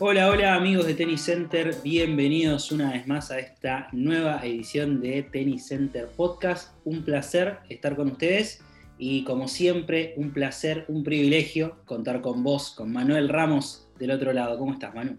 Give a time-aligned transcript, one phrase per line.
[0.00, 5.24] Hola, hola amigos de Tennis Center, bienvenidos una vez más a esta nueva edición de
[5.24, 6.78] Tennis Center Podcast.
[6.84, 8.64] Un placer estar con ustedes
[8.96, 14.32] y como siempre, un placer, un privilegio contar con vos, con Manuel Ramos del otro
[14.32, 14.56] lado.
[14.56, 15.18] ¿Cómo estás, Manu?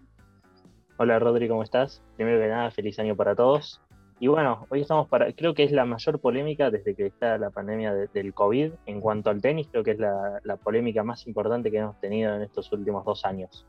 [0.96, 2.02] Hola Rodri, ¿cómo estás?
[2.16, 3.82] Primero que nada, feliz año para todos.
[4.18, 7.50] Y bueno, hoy estamos para, creo que es la mayor polémica desde que está la
[7.50, 11.70] pandemia del COVID en cuanto al tenis, creo que es la, la polémica más importante
[11.70, 13.66] que hemos tenido en estos últimos dos años.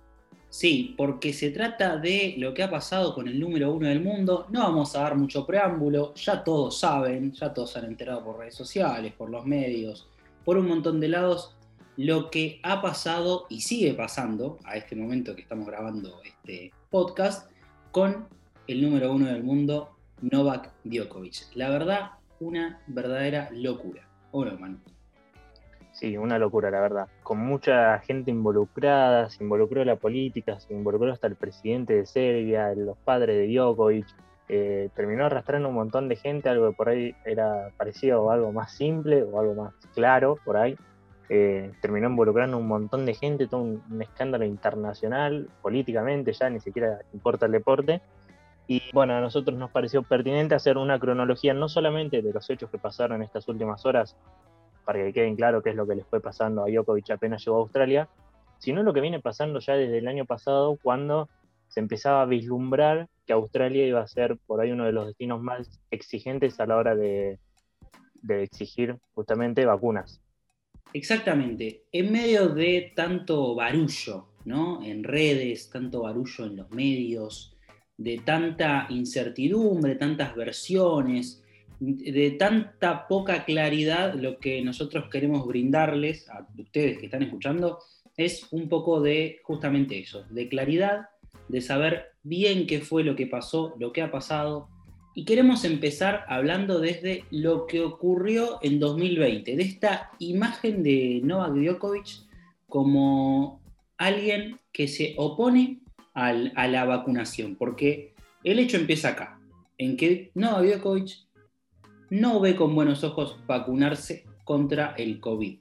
[0.52, 4.48] Sí, porque se trata de lo que ha pasado con el número uno del mundo.
[4.50, 8.38] No vamos a dar mucho preámbulo, ya todos saben, ya todos se han enterado por
[8.38, 10.10] redes sociales, por los medios,
[10.44, 11.56] por un montón de lados,
[11.96, 17.50] lo que ha pasado y sigue pasando a este momento que estamos grabando este podcast
[17.92, 18.28] con
[18.68, 21.56] el número uno del mundo, Novak Djokovic.
[21.56, 24.06] La verdad, una verdadera locura.
[24.32, 24.52] ¿O no,
[25.92, 27.08] Sí, una locura, la verdad.
[27.22, 32.74] Con mucha gente involucrada, se involucró la política, se involucró hasta el presidente de Serbia,
[32.76, 34.08] los padres de Djokovic.
[34.48, 38.52] Eh, terminó arrastrando un montón de gente, algo que por ahí era parecido o algo
[38.52, 40.76] más simple o algo más claro por ahí.
[41.30, 47.00] Eh, terminó involucrando un montón de gente, todo un, escándalo internacional, políticamente ya, ni siquiera
[47.14, 48.02] importa el deporte.
[48.68, 52.70] Y bueno, a nosotros nos pareció pertinente hacer una cronología no solamente de los hechos
[52.70, 54.18] que pasaron en estas últimas horas,
[54.86, 57.58] para que queden claro qué es lo que les fue pasando a Djokovic apenas llegó
[57.58, 58.10] a Australia,
[58.60, 61.30] sino lo que viene pasando ya desde el año pasado cuando
[61.68, 65.42] se empezaba a vislumbrar que Australia iba a ser por ahí uno de los destinos
[65.42, 67.40] más exigentes a la hora de,
[68.22, 70.22] de exigir justamente vacunas.
[70.94, 71.86] Exactamente.
[71.92, 74.84] En medio de tanto barullo, ¿no?
[74.84, 77.58] En redes, tanto barullo en los medios,
[77.98, 81.44] de tanta incertidumbre, tantas versiones,
[81.82, 87.80] de tanta poca claridad, lo que nosotros queremos brindarles a ustedes que están escuchando
[88.16, 91.10] es un poco de justamente eso, de claridad,
[91.48, 94.70] de saber bien qué fue lo que pasó, lo que ha pasado.
[95.16, 101.54] Y queremos empezar hablando desde lo que ocurrió en 2020, de esta imagen de Novak
[101.54, 102.28] Djokovic
[102.68, 103.60] como
[103.98, 105.80] alguien que se opone
[106.14, 108.14] a la vacunación, porque
[108.44, 109.40] el hecho empieza acá,
[109.80, 111.31] en que Novak Djokovic
[112.12, 115.60] no ve con buenos ojos vacunarse contra el COVID.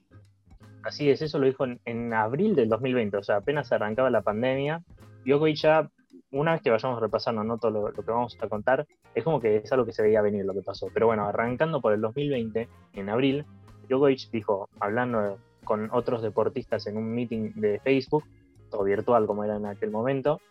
[0.83, 4.83] Así es, eso lo dijo en, abril del 2020, o sea, apenas arrancaba la pandemia.
[5.25, 5.89] Djokovic ya,
[6.31, 7.57] una vez que vayamos repasando ¿no?
[7.57, 8.85] todo lo, que vamos a contar,
[9.15, 10.87] es como que es algo que se veía venir lo que pasó.
[10.93, 13.45] Pero bueno, arrancando por el 2020, en abril,
[13.87, 18.25] Djokovic dijo, hablando con otros deportistas en un meeting de Facebook,
[18.71, 20.41] o virtual como era en aquel momento,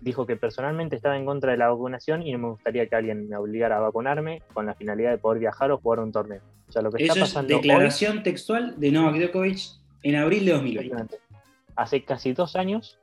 [0.00, 3.28] dijo que personalmente estaba en contra de la vacunación y no me gustaría que alguien
[3.28, 6.40] me obligara a vacunarme con la finalidad de poder viajar o jugar un torneo.
[6.68, 9.58] O sea, lo que Eso está pasando es declaración textual de Novak Djokovic
[10.02, 11.18] en abril de 2020.
[11.76, 12.98] Hace casi dos años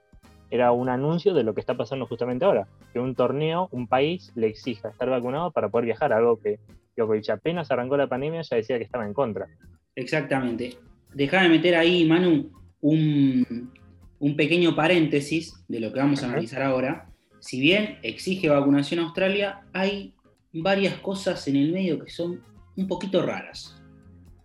[0.50, 4.32] era un anuncio de lo que está pasando justamente ahora, que un torneo, un país
[4.36, 6.60] le exija estar vacunado para poder viajar, algo que
[6.96, 9.48] Djokovic apenas arrancó la pandemia ya decía que estaba en contra.
[9.96, 10.78] Exactamente.
[11.14, 12.50] Déjame meter ahí, Manu,
[12.82, 13.72] un,
[14.20, 17.10] un pequeño paréntesis de lo que vamos a analizar ahora.
[17.40, 20.14] Si bien exige vacunación Australia, hay
[20.54, 22.42] varias cosas en el medio que son
[22.76, 23.82] un poquito raras.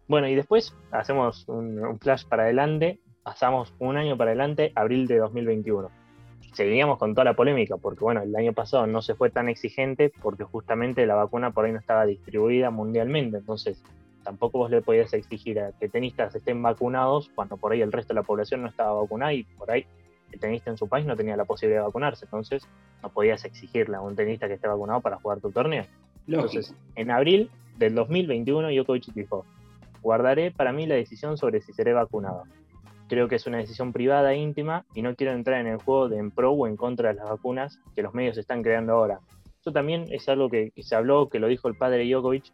[0.09, 5.19] Bueno, y después hacemos un, flash para adelante, pasamos un año para adelante, abril de
[5.19, 5.91] 2021.
[6.53, 10.13] Seguíamos con toda la polémica, porque bueno, el año pasado no se fue tan exigente
[10.21, 13.83] porque justamente la vacuna por ahí no estaba distribuida mundialmente, entonces
[14.23, 18.15] tampoco vos le podías exigir a que tenistas estén vacunados cuando por ahí el resto
[18.15, 19.87] de la población no estaba vacunada y por ahí
[20.33, 22.25] el tenista en su país no tenía la posibilidad de vacunarse.
[22.25, 22.67] Entonces
[23.03, 25.85] no podías exigirle a un tenista que esté vacunado para jugar tu torneo.
[26.27, 29.45] Entonces, en abril del 2021, Djokovic dijo,
[30.03, 32.45] guardaré para mí la decisión sobre si seré vacunado.
[33.09, 36.09] Creo que es una decisión privada e íntima y no quiero entrar en el juego
[36.09, 39.21] de en pro o en contra de las vacunas que los medios están creando ahora.
[39.61, 42.53] Eso también es algo que, que se habló, que lo dijo el padre Djokovic,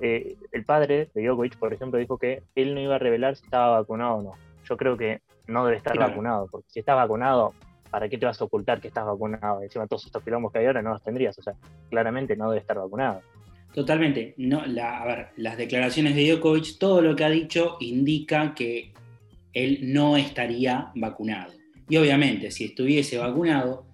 [0.00, 3.44] eh, el padre de Djokovic, por ejemplo, dijo que él no iba a revelar si
[3.44, 4.32] estaba vacunado o no.
[4.64, 7.52] Yo creo que no debe estar vacunado, porque si estás vacunado,
[7.90, 9.62] ¿para qué te vas a ocultar que estás vacunado?
[9.62, 11.54] Encima todos estos quilombos que hay ahora no los tendrías, o sea,
[11.90, 13.20] claramente no debe estar vacunado.
[13.74, 14.34] Totalmente.
[14.36, 18.92] No, la, a ver, las declaraciones de Djokovic, todo lo que ha dicho indica que
[19.52, 21.52] él no estaría vacunado.
[21.88, 23.86] Y obviamente, si estuviese vacunado,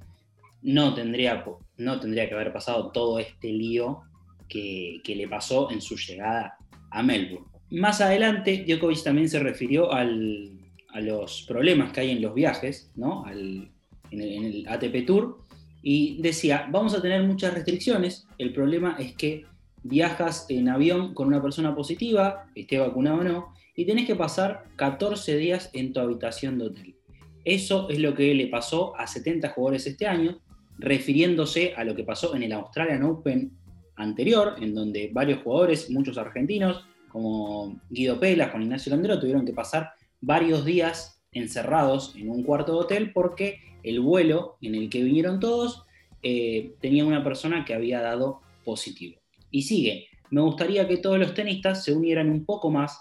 [0.63, 1.45] no tendría,
[1.79, 4.03] no tendría que haber pasado todo este lío
[4.51, 6.59] que, le pasó en su llegada
[6.91, 7.47] a Melbourne.
[7.71, 13.25] Más adelante, Djokovic también se refirió a los problemas que hay en los viajes, ¿no?
[13.31, 13.71] en,
[14.11, 15.39] el, ATP Tour,
[15.83, 19.47] y decía, vamos a tener muchas restricciones, el problema es que
[19.83, 24.65] viajas en avión con una persona positiva, esté vacunado o no, y tenés que pasar
[24.77, 26.97] 14 días en tu habitación de hotel.
[27.45, 30.41] Eso es lo que le pasó a 70 jugadores este año,
[30.79, 33.53] refiriéndose a lo que pasó en el Australian Open
[34.01, 39.53] anterior, en donde varios jugadores, muchos argentinos, como Guido Pelas, con Ignacio Landero, tuvieron que
[39.53, 45.03] pasar varios días encerrados en un cuarto de hotel porque el vuelo en el que
[45.03, 45.85] vinieron todos
[46.23, 49.21] eh, tenía una persona que había dado positivo.
[49.51, 53.01] Y sigue, me gustaría que todos los tenistas se unieran un poco más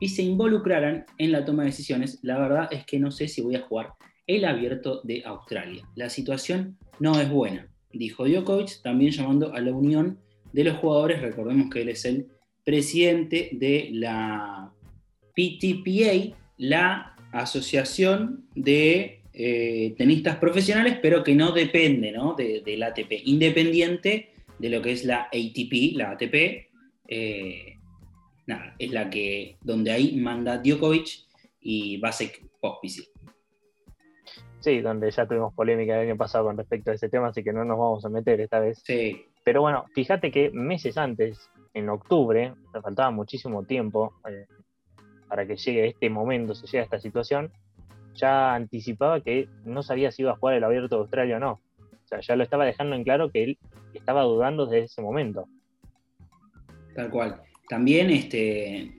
[0.00, 2.18] y se involucraran en la toma de decisiones.
[2.22, 3.92] La verdad es que no sé si voy a jugar
[4.26, 5.86] el abierto de Australia.
[5.94, 10.18] La situación no es buena, dijo Djokovic, también llamando a la unión
[10.54, 11.20] de los jugadores.
[11.20, 12.28] Recordemos que él es el
[12.64, 14.72] presidente de la
[15.34, 22.34] PTPA, la Asociación de eh, Tenistas Profesionales, pero que no depende ¿no?
[22.34, 24.30] De, del ATP, independiente
[24.60, 26.68] de lo que es la ATP, la ATP.
[27.08, 27.74] Eh,
[28.46, 31.08] nada, es la que, donde ahí manda Djokovic
[31.60, 33.06] y Vasek Pospisil.
[34.60, 37.52] Sí, donde ya tuvimos polémica el año pasado con respecto a ese tema, así que
[37.52, 38.80] no nos vamos a meter esta vez.
[38.84, 39.26] Sí.
[39.44, 44.46] Pero bueno, fíjate que meses antes, en octubre, me faltaba muchísimo tiempo eh,
[45.28, 47.52] para que llegue este momento, se llegue a esta situación,
[48.14, 51.60] ya anticipaba que no sabía si iba a jugar el abierto de Australia o no.
[51.80, 53.58] O sea, ya lo estaba dejando en claro que él
[53.92, 55.46] estaba dudando desde ese momento.
[56.94, 57.42] Tal cual.
[57.68, 58.94] También este,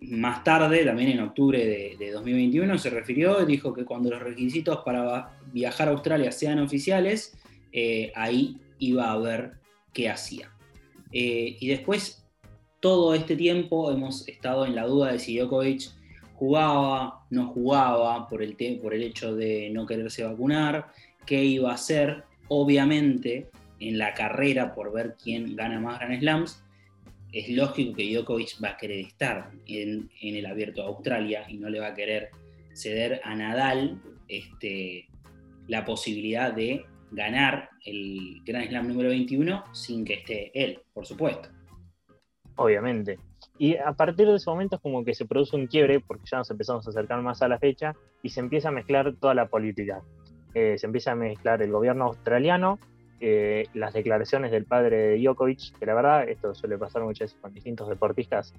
[0.00, 4.78] más tarde, también en octubre de, 2021, se refirió y dijo que cuando los requisitos
[4.84, 7.38] para viajar a Australia sean oficiales,
[7.72, 9.65] eh, ahí iba a ver
[9.96, 10.50] qué hacía.
[11.10, 12.22] Eh, y después,
[12.80, 15.90] todo este tiempo hemos estado en la duda de si Djokovic
[16.34, 20.88] jugaba, no jugaba por el, por el hecho de no quererse vacunar,
[21.24, 22.24] qué iba a hacer.
[22.48, 23.48] Obviamente,
[23.80, 26.62] en la carrera por ver quién gana más Grand Slams,
[27.32, 31.70] es lógico que Djokovic va a querer estar en, el abierto de Australia y no
[31.70, 32.30] le va a querer
[32.74, 35.08] ceder a Nadal este,
[35.68, 36.84] la posibilidad de
[37.16, 41.48] ganar el Grand Slam número 21 sin que esté él, por supuesto.
[42.56, 43.18] Obviamente.
[43.58, 46.38] Y a partir de ese momento es como que se produce un quiebre, porque ya
[46.38, 49.46] nos empezamos a acercar más a la fecha, y se empieza a mezclar toda la
[49.46, 50.02] política.
[50.54, 52.78] Eh, se empieza a mezclar el gobierno australiano,
[53.72, 57.52] las declaraciones del padre de Djokovic, que la verdad, esto suele pasar muchas veces con
[57.52, 58.52] distintos deportistas,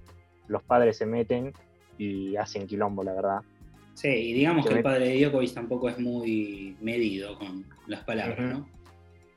[0.48, 1.54] los padres se meten
[2.00, 3.42] y hacen quilombo, la verdad.
[3.98, 8.40] Sí, y digamos que el padre de Djokovic tampoco es muy medido con las palabras,
[8.40, 8.70] ¿no?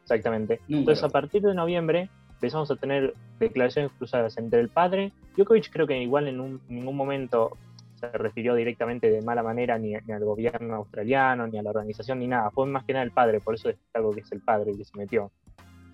[0.03, 0.61] Exactamente.
[0.69, 5.13] Entonces, a partir de noviembre empezamos a tener declaraciones cruzadas entre el padre.
[5.35, 7.57] Djokovic creo que igual en ningún momento
[7.95, 12.27] se refirió directamente de mala manera ni, al gobierno australiano, ni a la organización, ni
[12.27, 12.51] nada.
[12.51, 14.85] Fue más que nada el padre, por eso es algo que es el padre que
[14.85, 15.33] se metió.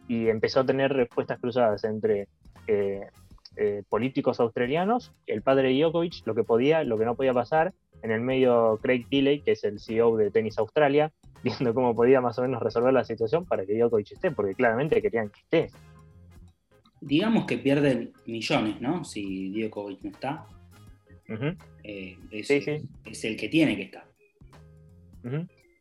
[0.08, 2.26] Y empezó a tener respuestas cruzadas entre
[2.66, 3.06] eh,
[3.58, 7.72] eh, políticos australianos, el padre de Djokovic, lo que podía, lo que no podía pasar.
[8.02, 11.12] En el medio Craig Tilley, que es el CEO de Tennis Australia,
[11.42, 15.00] viendo cómo podía más o menos resolver la situación para que Djokovic esté, porque claramente
[15.02, 15.78] querían que esté.
[17.00, 19.04] Digamos que pierden millones, ¿no?
[19.04, 20.46] Si Djokovic no está.
[21.82, 24.04] Eh, es, el que tiene que estar.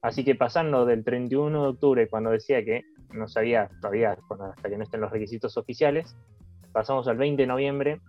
[0.02, 2.84] Así que pasando del 31 de octubre, cuando decía que
[3.14, 6.16] no sabía todavía hasta que no estén los requisitos oficiales,
[6.72, 8.02] pasamos al 20 de noviembre,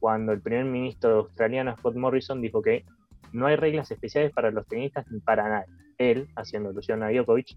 [0.00, 2.84] cuando el primer ministro australiano Scott Morrison dijo que
[3.32, 5.72] no hay reglas especiales para los tenistas ni para nadie.
[5.98, 7.56] Él, haciendo alusión a Djokovic,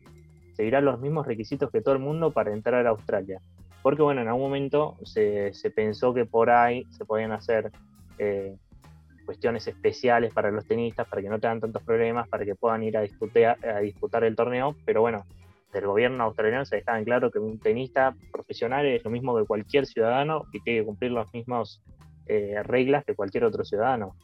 [0.54, 3.40] seguirá los mismos requisitos que todo el mundo para entrar a Australia.
[3.82, 7.72] Porque bueno, en algún momento se, pensó que por ahí se podían hacer
[8.18, 8.56] eh,
[9.26, 12.98] cuestiones especiales para los tenistas, para que no tengan tantos problemas, para que puedan ir
[12.98, 15.26] a disputar, a disputar el torneo, pero bueno,
[15.74, 19.46] del gobierno australiano se dejaba en claro que un tenista profesional es lo mismo que
[19.46, 21.82] cualquier ciudadano y tiene que cumplir las mismas
[22.28, 24.16] eh, reglas que cualquier otro ciudadano.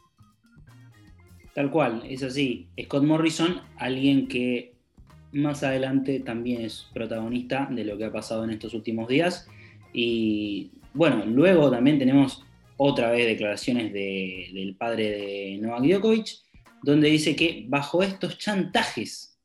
[1.54, 2.68] Tal cual, es así.
[2.80, 4.74] Scott Morrison, alguien que
[5.32, 9.48] más adelante también es protagonista de lo que ha pasado en estos últimos días.
[9.92, 12.44] Y bueno, luego también tenemos
[12.76, 16.38] otra vez declaraciones del padre de Novak Djokovic,
[16.82, 19.38] donde dice que bajo estos chantajes,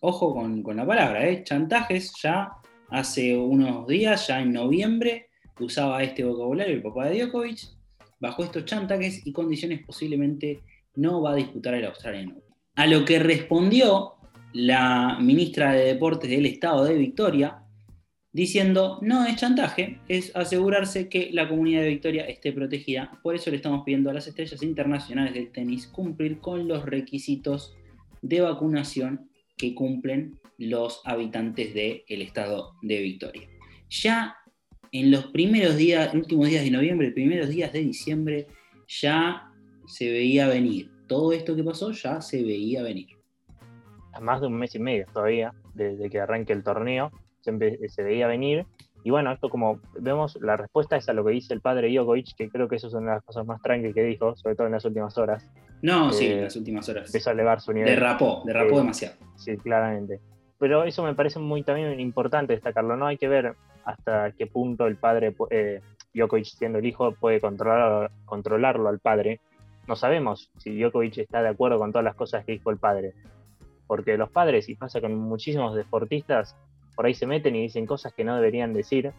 [0.00, 1.42] ojo con, la palabra, ¿eh?
[1.42, 2.52] chantajes, ya
[2.90, 5.28] hace unos días, ya en noviembre,
[5.58, 7.60] usaba este vocabulario el papá de Djokovic,
[8.20, 10.60] bajo estos chantajes y condiciones posiblemente
[10.96, 12.36] no va a disputar el Australian
[12.76, 14.14] A lo que respondió
[14.52, 17.62] la ministra de Deportes del Estado de Victoria,
[18.32, 23.18] diciendo, no es chantaje, es asegurarse que la comunidad de Victoria esté protegida.
[23.22, 27.74] Por eso le estamos pidiendo a las estrellas internacionales del tenis cumplir con los requisitos
[28.22, 33.48] de vacunación que cumplen los habitantes del estado de Victoria.
[33.90, 34.36] Ya
[34.92, 38.46] en los primeros días, últimos días de noviembre, primeros días de diciembre,
[38.86, 39.51] ya
[39.92, 40.90] se veía venir.
[41.06, 43.08] Todo esto que pasó ya se veía venir.
[44.20, 47.52] más de un mes y medio todavía, desde que arranque el torneo, se,
[47.88, 48.64] se veía venir.
[49.04, 52.34] Y bueno, esto como vemos, la respuesta es a lo que dice el padre Djokovic,
[52.36, 54.66] que creo que eso es una de las cosas más tranquilas que dijo, sobre todo
[54.66, 55.46] en las últimas horas.
[55.82, 57.06] No, sí, en eh, las últimas horas.
[57.06, 57.90] Empezó a elevar su nivel.
[57.90, 59.16] Derrapó, derrapó demasiado.
[59.36, 60.20] Sí, claramente.
[60.58, 63.08] Pero eso me parece muy también importante destacarlo, ¿no?
[63.08, 65.80] Hay que ver hasta qué punto el padre, eh,
[66.14, 69.40] Djokovic siendo el hijo, puede controlar, controlarlo al padre.
[69.86, 73.14] No sabemos si Djokovic está de acuerdo con todas las cosas que dijo el padre.
[73.86, 76.56] Porque los padres, y pasa con muchísimos deportistas,
[76.94, 79.12] por ahí se meten y dicen cosas que no deberían decir,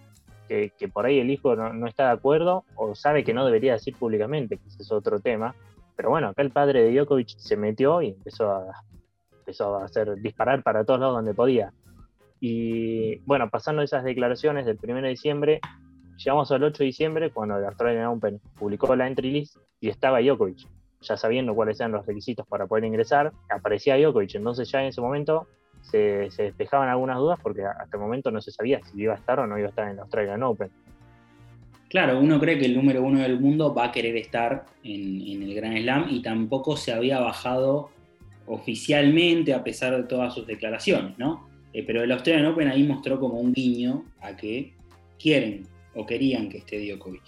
[0.47, 3.95] que, por ahí el hijo no, está de acuerdo o sabe que no debería decir
[3.95, 5.55] públicamente, que ese es otro tema.
[5.95, 8.83] Pero bueno, acá el padre de Djokovic se metió y empezó a,
[9.39, 11.73] empezó a hacer disparar para todos lados donde podía.
[12.39, 15.61] Y bueno, pasando esas declaraciones del 1 de diciembre,
[16.17, 20.21] llegamos al 8 de diciembre cuando el Australian Open publicó la entry list y estaba
[20.21, 20.67] Djokovic.
[21.01, 24.35] Ya sabiendo cuáles eran los requisitos para poder ingresar, aparecía Djokovic.
[24.35, 25.47] Entonces ya en ese momento
[25.81, 29.39] se, despejaban algunas dudas porque hasta el momento no se sabía si iba a estar
[29.39, 30.69] o no iba a estar en el Australian Open.
[31.89, 35.53] Claro, uno cree que el número uno del mundo va a querer estar en, el
[35.53, 37.91] Grand Slam y tampoco se había bajado
[38.47, 41.47] oficialmente a pesar de todas sus declaraciones, ¿no?
[41.71, 44.73] Eh, pero el Australian Open ahí mostró como un guiño a que
[45.19, 47.23] quieren o querían que esté Djokovic.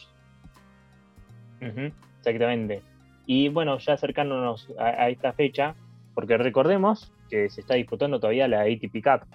[2.20, 2.82] exactamente.
[3.26, 5.76] Y bueno, ya acercándonos a, esta fecha,
[6.14, 9.28] porque recordemos que se está disputando todavía la ATP Cup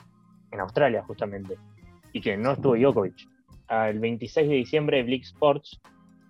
[0.52, 1.56] en Australia, justamente,
[2.12, 3.28] y que no estuvo Djokovic.
[3.68, 5.80] El 26 de diciembre, Blick Sports,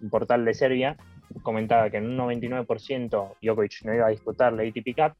[0.00, 0.96] un portal de Serbia,
[1.42, 5.16] comentaba que en un 99% Djokovic no iba a disputar la ATP Cup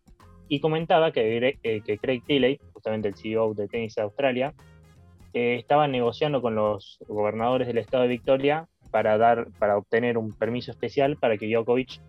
[0.49, 4.55] y comentaba que, eh, que Craig Tilley, justamente el CEO de Tenis de Australia,
[5.33, 10.33] eh, estaba negociando con los gobernadores del estado de Victoria para, dar, para obtener un
[10.33, 12.01] permiso especial para que Djokovic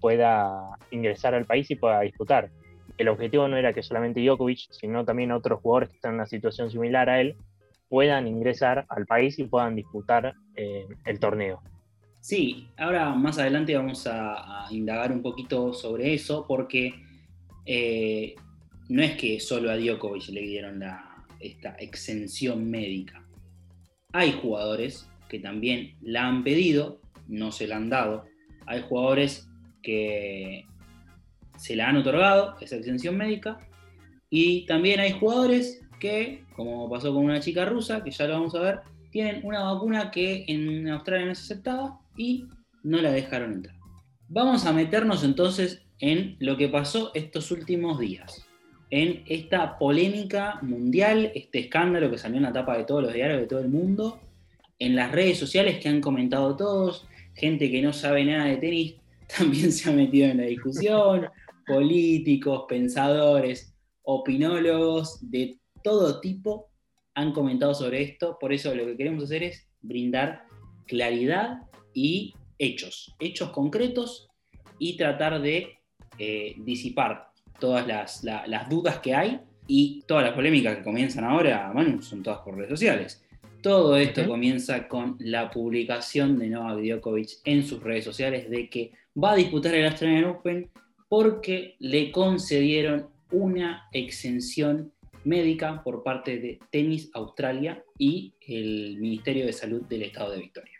[0.00, 2.50] pueda ingresar al país y pueda disputar
[2.98, 6.26] el objetivo no era que solamente Djokovic, sino también otros jugadores que están en una
[6.26, 7.36] situación similar a él,
[7.88, 11.60] puedan ingresar al país y puedan disputar eh, el torneo.
[12.20, 16.94] Sí, ahora más adelante vamos a, indagar un poquito sobre eso, porque
[17.66, 18.34] eh,
[18.88, 20.82] no es que solo a Djokovic le dieron
[21.46, 23.26] esta exención médica.
[24.12, 28.24] Hay jugadores que también la han pedido, no se la han dado.
[28.66, 29.48] Hay jugadores
[29.82, 30.64] que
[31.58, 33.58] se la han otorgado, esa exención médica,
[34.30, 38.54] y también hay jugadores que, como pasó con una chica rusa, que ya lo vamos
[38.54, 42.46] a ver, tienen una vacuna que en Australia no es aceptada y
[42.82, 43.76] no la dejaron entrar.
[44.28, 48.44] Vamos a meternos entonces en lo que pasó estos últimos días,
[48.90, 53.40] en esta polémica mundial, este escándalo que salió en la tapa de todos los diarios
[53.40, 54.20] de todo el mundo,
[54.78, 58.94] en las redes sociales que han comentado todos, gente que no sabe nada de tenis
[59.38, 61.26] también se ha metido en la discusión,
[61.66, 66.70] políticos, pensadores, opinólogos de todo tipo
[67.14, 68.38] han comentado sobre esto.
[68.38, 70.44] Por eso lo que queremos hacer es brindar
[70.86, 71.62] claridad
[71.92, 74.28] y hechos, hechos concretos
[74.78, 75.78] y tratar de
[76.18, 82.02] eh, disipar todas las, dudas que hay y todas las polémicas que comienzan ahora, bueno,
[82.02, 83.24] son todas por redes sociales.
[83.62, 88.92] Todo esto comienza con la publicación de Novak Djokovic en sus redes sociales de que
[89.22, 90.68] va a disputar el Australian Open
[91.08, 94.92] porque le concedieron una exención
[95.24, 100.73] médica por parte de Tenis Australia y el Ministerio de Salud del Estado de Victoria.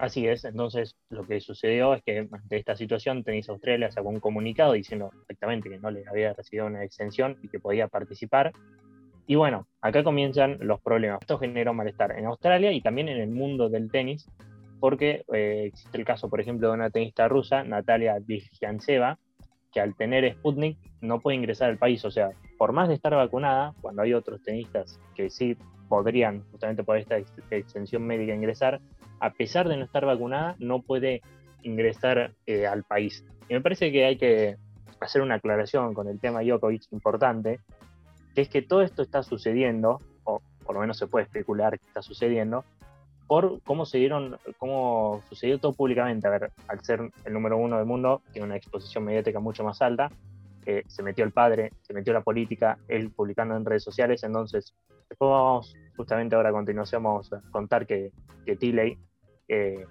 [0.00, 4.18] Así es, entonces lo que sucedió es que ante esta situación Tenis Australia sacó un
[4.18, 8.50] comunicado diciendo exactamente que no le había recibido una exención y que podía participar.
[9.26, 11.18] Y bueno, acá comienzan los problemas.
[11.20, 14.26] Esto generó malestar en Australia y también en el mundo del tenis,
[14.80, 19.18] porque eh, existe el caso, por ejemplo, de una tenista rusa, Natalia Viljantseva,
[19.70, 22.02] que al tener Sputnik no puede ingresar al país.
[22.06, 25.58] O sea, por más de estar vacunada, cuando hay otros tenistas que sí
[25.90, 27.18] podrían, justamente por esta
[27.50, 28.80] extensión médica, ingresar,
[29.20, 31.22] a pesar de no estar vacunada, no puede
[31.62, 33.24] ingresar eh, al país.
[33.48, 34.56] Y me parece que hay que
[35.00, 37.60] hacer una aclaración con el tema Djokovic importante,
[38.34, 41.86] que es que todo esto está sucediendo, o por lo menos se puede especular que
[41.86, 42.64] está sucediendo,
[43.26, 46.26] por cómo se dieron, cómo sucedió todo públicamente.
[46.26, 49.80] A ver, al ser el número uno del mundo, tiene una exposición mediática mucho más
[49.82, 50.10] alta.
[50.66, 54.24] Eh, se metió el padre, se metió la política, él publicando en redes sociales.
[54.24, 54.74] Entonces,
[55.08, 58.10] después vamos, justamente ahora a continuación, vamos a contar que,
[58.44, 58.98] que Tilley
[59.50, 59.84] eh,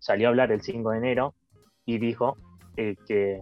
[0.00, 1.34] salió a hablar el 5 de enero
[1.86, 2.36] y dijo
[2.76, 3.40] eh, que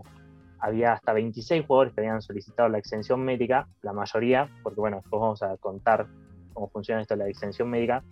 [0.59, 5.21] había hasta 26 jugadores que habían solicitado la extensión médica, la mayoría, porque bueno, después
[5.21, 6.07] vamos a contar
[6.53, 8.05] cómo funciona esto la extensión médica,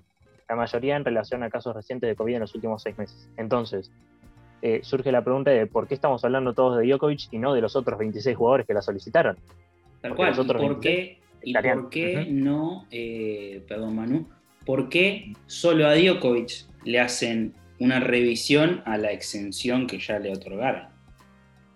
[0.48, 3.28] la mayoría en relación a casos recientes de COVID en los últimos seis meses.
[3.36, 3.92] Entonces,
[4.62, 7.60] eh, surge la pregunta de por qué estamos hablando todos de Djokovic y no de
[7.60, 9.36] los otros 26 jugadores que la solicitaron.
[10.00, 10.34] Tal cual.
[10.34, 14.26] por qué, y por qué no, eh, perdón Manu,
[14.64, 20.32] por qué solo a Djokovic le hacen una revisión a la exención que ya le
[20.32, 20.88] otorgaron?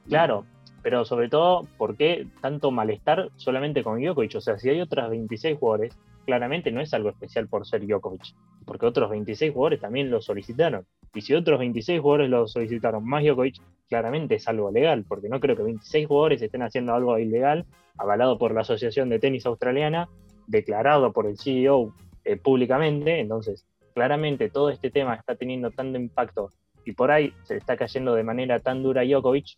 [0.09, 0.47] Claro,
[0.83, 4.37] pero sobre todo, ¿por qué tanto malestar solamente con Djokovic?
[4.37, 8.35] O sea, si hay otras 26 jugadores, claramente no es algo especial por ser Djokovic,
[8.65, 10.87] porque otros 26 jugadores también lo solicitaron.
[11.15, 15.41] Y si otros 26 jugadores lo solicitaron más Djokovic, claramente es algo legal, porque no
[15.41, 17.67] creo que 26 jugadores estén haciendo algo ilegal,
[17.99, 20.09] avalado por la Asociación de Tenis Australiana,
[20.47, 23.21] declarado por el CEO eh, públicamente.
[23.21, 26.51] Entonces, claramente todo este tema está teniendo tanto impacto
[26.85, 29.57] y por ahí se está cayendo de manera tan dura a Djokovic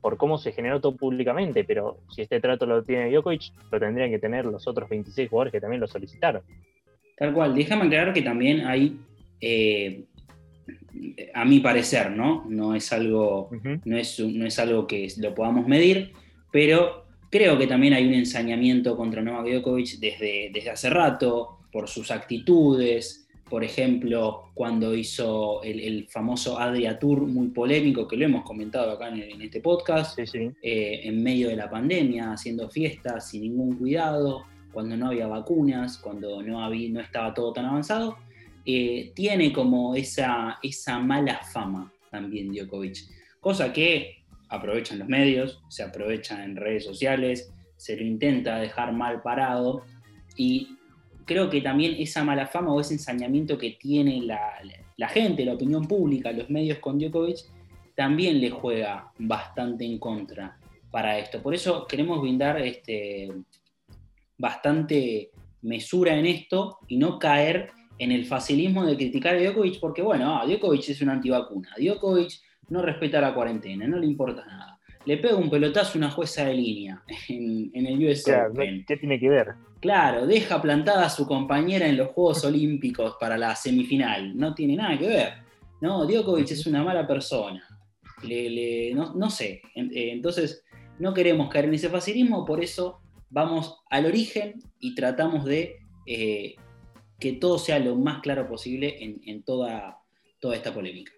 [0.00, 4.10] por cómo se generó todo públicamente, pero si este trato lo tiene Djokovic, lo tendrían
[4.10, 6.42] que tener los otros 26 jugadores que también lo solicitaron.
[7.16, 8.98] Tal cual, déjame aclarar que también hay,
[9.40, 10.04] eh,
[11.34, 12.46] a mi parecer, ¿no?
[12.48, 13.50] No es algo,
[13.84, 16.12] no, es, no es algo que lo podamos medir,
[16.50, 21.88] pero creo que también hay un ensañamiento contra Novak Djokovic desde, desde hace rato, por
[21.88, 28.44] sus actitudes, por ejemplo, cuando hizo el, famoso Adria Tour muy polémico, que lo hemos
[28.44, 33.76] comentado acá en, este podcast, eh, en medio de la pandemia, haciendo fiestas sin ningún
[33.76, 38.18] cuidado, cuando no había vacunas, cuando no, había, no estaba todo tan avanzado,
[38.64, 42.98] eh, tiene como esa, esa mala fama también Djokovic,
[43.40, 49.22] cosa que aprovechan los medios, se aprovechan en redes sociales, se lo intenta dejar mal
[49.22, 49.82] parado
[50.36, 50.76] y
[51.30, 55.86] creo que también esa mala fama o ese ensañamiento que tiene la, gente, la opinión
[55.86, 57.38] pública, los medios con Djokovic,
[57.94, 60.58] también le juega bastante en contra
[60.90, 61.40] para esto.
[61.40, 63.30] Por eso queremos brindar este,
[64.38, 65.30] bastante
[65.62, 70.36] mesura en esto y no caer en el facilismo de criticar a Djokovic, porque bueno,
[70.36, 74.69] ah, Djokovic es una antivacuna, Djokovic no respeta la cuarentena, no le importa nada.
[75.06, 78.84] Le pega un pelotazo a una jueza de línea en, el US Open.
[78.86, 79.54] ¿Qué tiene que ver?
[79.80, 84.36] Claro, deja plantada a su compañera en los Juegos Olímpicos para la semifinal.
[84.36, 85.32] No tiene nada que ver.
[85.80, 87.66] No, Djokovic es una mala persona.
[88.22, 89.62] no, sé.
[89.74, 90.64] Eh, entonces,
[90.98, 96.56] no queremos caer en ese facilismo, por eso vamos al origen y tratamos de eh,
[97.18, 99.98] que todo sea lo más claro posible en, toda,
[100.40, 101.12] toda esta polémica.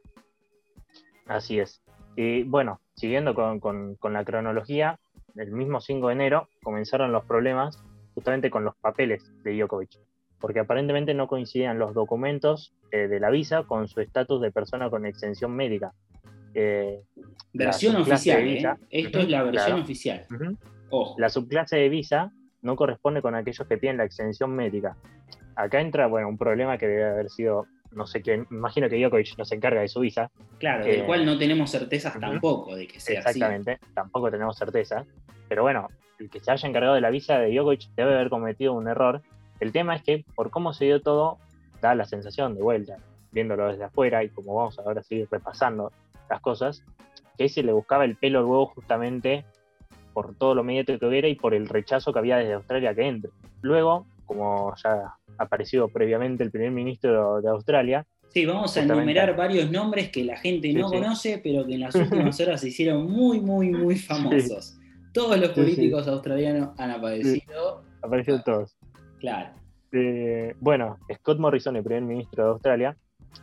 [1.27, 1.82] Así es.
[2.17, 3.61] Y bueno, siguiendo con,
[3.97, 4.99] con la cronología,
[5.37, 7.83] el mismo 5 de enero comenzaron los problemas
[8.15, 9.99] justamente con los papeles de Djokovic,
[10.39, 14.91] porque aparentemente no coincidían los documentos eh, de la visa con su estatus de persona
[14.91, 15.93] con exención médica.
[16.55, 17.03] Eh,
[17.55, 18.75] versión oficial, ¿eh?
[18.91, 20.27] esto es la versión oficial.
[21.17, 24.97] La subclase de visa no corresponde con aquellos que tienen la exención médica.
[25.57, 29.37] Acá entra, bueno, un problema que debe haber sido, no sé quién, imagino que Djokovic
[29.39, 30.31] no se encarga de su visa.
[30.59, 35.05] Claro, del cual no tenemos certezas tampoco de que sea Exactamente, tampoco tenemos certeza.
[35.49, 38.73] Pero bueno, el que se haya encargado de la visa de Djokovic debe haber cometido
[38.73, 39.23] un error.
[39.61, 41.39] El tema es que por cómo se dio todo,
[41.81, 42.97] da la sensación de vuelta,
[43.33, 45.93] viéndolo desde afuera y como vamos ahora a seguir repasando
[46.29, 46.83] las cosas,
[47.37, 49.45] que se le buscaba el pelo luego justamente
[50.13, 53.07] por todo lo mediático que hubiera y por el rechazo que había desde Australia que
[53.07, 53.31] entre.
[53.63, 54.91] Luego, como ya
[55.39, 58.07] ha aparecido previamente el primer ministro de Australia.
[58.31, 61.95] Sí, vamos a enumerar varios nombres que la gente no conoce, pero que en las
[61.95, 64.79] últimas horas se hicieron muy, muy, muy famosos.
[65.13, 67.85] Todos los políticos australianos han aparecido.
[68.01, 68.77] Aparecieron todos.
[69.21, 69.51] Claro.
[69.93, 72.97] Eh, bueno, Scott Morrison, el primer ministro de Australia,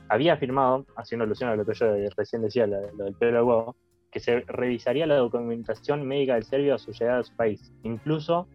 [0.08, 3.75] había afirmado, haciendo alusión a lo que yo recién decía, lo, del pelo de huevo,
[4.12, 8.47] que se revisaría la documentación médica del serbio a su llegada a su país, incluso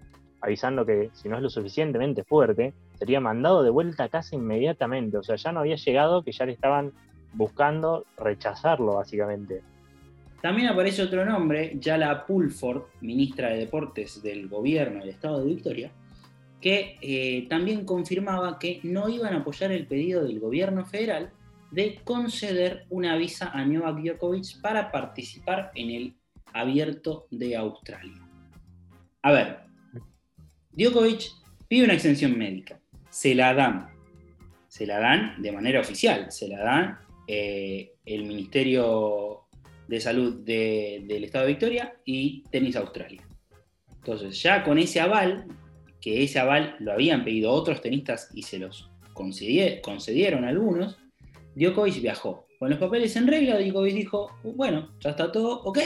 [0.45, 5.17] avisando que si no es lo suficientemente fuerte, sería mandado de vuelta a casa inmediatamente.
[5.17, 6.93] O sea, ya no había llegado, que ya le estaban
[7.33, 9.63] buscando rechazarlo, básicamente.
[10.43, 15.91] También aparece otro nombre, Yala Pulford, ministra de Deportes del gobierno del estado de Victoria,
[16.61, 21.31] que eh, también confirmaba que no iban a apoyar el pedido del gobierno federal
[21.71, 26.17] de conceder una visa a Novak Djokovic para participar en el
[26.53, 28.21] abierto de Australia.
[29.23, 29.65] A ver,
[30.77, 31.31] Djokovic
[31.69, 33.89] pide una exención médica, se la dan,
[34.69, 39.43] se la dan de manera oficial, se la dan eh, el Ministerio
[39.87, 43.23] de Salud del Estado de Victoria y Tenis Australia.
[43.97, 45.47] Entonces, ya con ese aval,
[46.01, 50.99] que ese aval lo habían pedido otros tenistas y se los concedieron algunos,
[51.55, 52.47] Djokovic viajó.
[52.59, 55.79] Con los papeles en regla, Djokovic dijo, bueno, ya está todo, ok,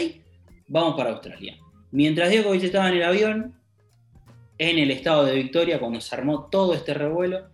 [0.68, 1.58] vamos para Australia.
[1.90, 3.57] Mientras Djokovic estaba en el avión,
[4.58, 7.48] en el estado de Victoria, cuando se armó todo este revuelo,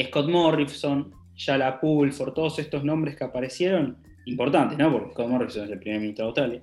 [0.00, 4.92] Scott Morrison, Yala por todos estos nombres que aparecieron, importantes, ¿no?
[4.92, 6.62] Porque Scott Morrison es el primer ministro de Australia.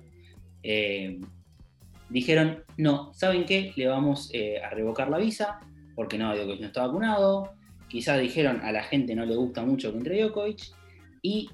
[0.62, 1.20] Eh,
[2.08, 3.72] dijeron, no, ¿saben qué?
[3.76, 5.60] Le vamos eh, a revocar la visa,
[5.94, 7.52] porque no, Djokovic no está vacunado.
[7.88, 10.72] Quizás dijeron, a la gente no le gusta mucho que entre Djokovic.
[11.22, 11.50] Y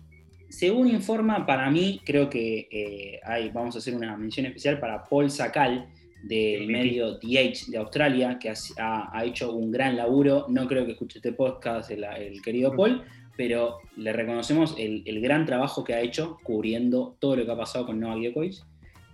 [0.49, 5.31] según informa, para mí, creo que eh, vamos a hacer una mención especial para Paul
[5.31, 5.89] Sakal,
[6.23, 10.47] del medio DH de Australia, que ha, hecho un gran laburo.
[10.49, 13.03] No creo que escuche este podcast el, querido Paul,
[13.37, 17.87] pero le reconocemos el, gran trabajo que ha hecho cubriendo todo lo que ha pasado
[17.87, 18.57] con Novak Djokovic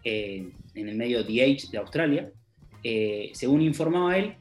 [0.05, 2.31] eh, en el medio DH de Australia.
[2.83, 4.35] Eh, según informaba él,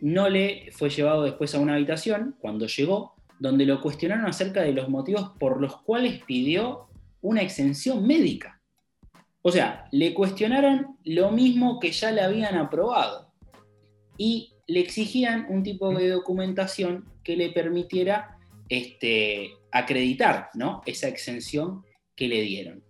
[0.00, 4.72] no le fue llevado después a una habitación cuando llegó, donde lo cuestionaron acerca de
[4.72, 6.88] los motivos por los cuales pidió
[7.20, 8.61] una exención médica.
[9.42, 13.32] O sea, le cuestionaron lo mismo que ya le habían aprobado
[14.16, 20.82] y le exigían un tipo de documentación que le permitiera este, acreditar ¿no?
[20.86, 22.84] esa exención que le dieron.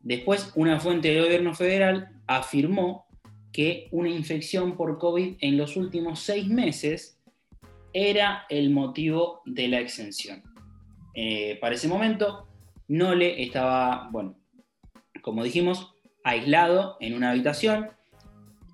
[0.00, 3.06] Después, una fuente del gobierno federal afirmó
[3.52, 7.18] que una infección por COVID en los últimos seis meses
[7.92, 10.42] era el motivo de la exención.
[11.14, 12.46] Eh, para ese momento,
[12.88, 14.36] Nole estaba, bueno,
[15.26, 17.88] como dijimos, aislado en una habitación.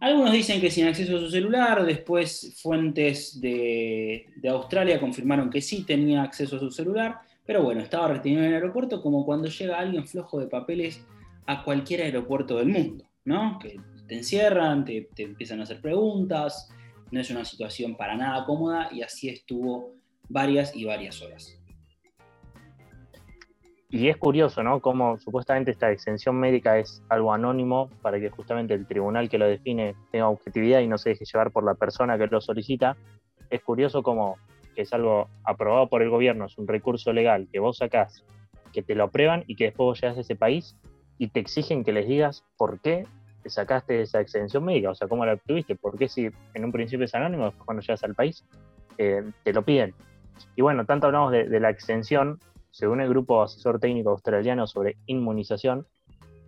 [0.01, 5.85] Algunos dicen que sin acceso a su celular, después fuentes de, Australia confirmaron que sí
[5.85, 9.79] tenía acceso a su celular, pero bueno, estaba retenido en el aeropuerto como cuando llega
[9.79, 11.03] alguien flojo de papeles
[11.47, 13.59] a cualquier aeropuerto del mundo, ¿no?
[13.59, 16.69] Que te encierran, te empiezan a hacer preguntas,
[17.11, 19.95] no es una situación para nada cómoda y así estuvo
[20.29, 21.59] varias y varias horas.
[23.95, 24.81] Y es curioso, ¿no?
[24.81, 29.47] Cómo supuestamente esta exención médica es algo anónimo para que justamente el tribunal que lo
[29.47, 32.97] define tenga objetividad y no se deje llevar por la persona que lo solicita.
[33.51, 34.39] Es curioso cómo
[34.77, 38.25] es algo aprobado por el gobierno, es un recurso legal que vos sacás,
[38.73, 40.75] que te lo aprueban y que después vos llegas a ese país
[41.19, 43.07] y te exigen que les digas por qué
[43.43, 46.73] te sacaste esa exención médica, o sea, cómo la obtuviste, por qué si en un
[46.73, 48.43] principio es anónimo, después cuando llegas al país
[48.97, 49.95] eh, te lo piden.
[50.57, 52.39] Y bueno, tanto hablamos de la exención,
[52.73, 55.87] según el Grupo Asesor Técnico Australiano sobre Inmunización,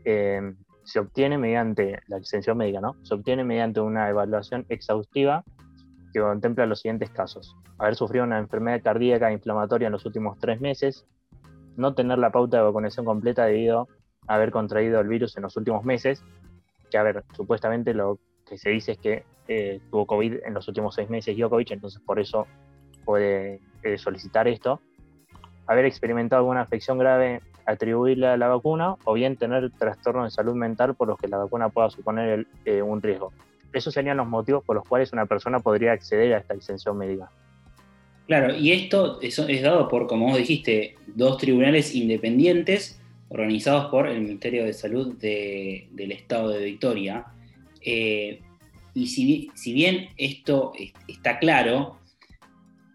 [0.04, 2.96] eh, se obtiene mediante la extensión médica, ¿no?
[3.02, 5.44] Se obtiene mediante una evaluación exhaustiva
[6.12, 7.56] que contempla los siguientes casos.
[7.78, 11.06] Haber sufrido una enfermedad cardíaca inflamatoria en los últimos tres meses,
[11.76, 13.88] no tener la pauta de vacunación completa debido
[14.26, 16.24] a haber contraído el virus en los últimos meses,
[16.90, 20.66] que a ver, supuestamente lo que se dice es que eh, tuvo COVID en los
[20.68, 22.46] últimos seis meses Djokovic, entonces por eso
[23.04, 24.80] puede eh, solicitar esto
[25.66, 30.54] haber experimentado alguna afección grave atribuirle a la vacuna o bien tener trastornos de salud
[30.54, 33.32] mental por los que la vacuna pueda suponer eh, un riesgo.
[33.72, 37.30] Esos serían los motivos por los cuales una persona podría acceder a esta exención médica.
[38.26, 44.20] Claro, y esto es, dado por, como vos dijiste, dos tribunales independientes organizados por el
[44.20, 47.26] Ministerio de Salud del Estado de Victoria.
[47.80, 48.40] Eh,
[48.94, 50.72] y si bien esto
[51.08, 51.98] está claro,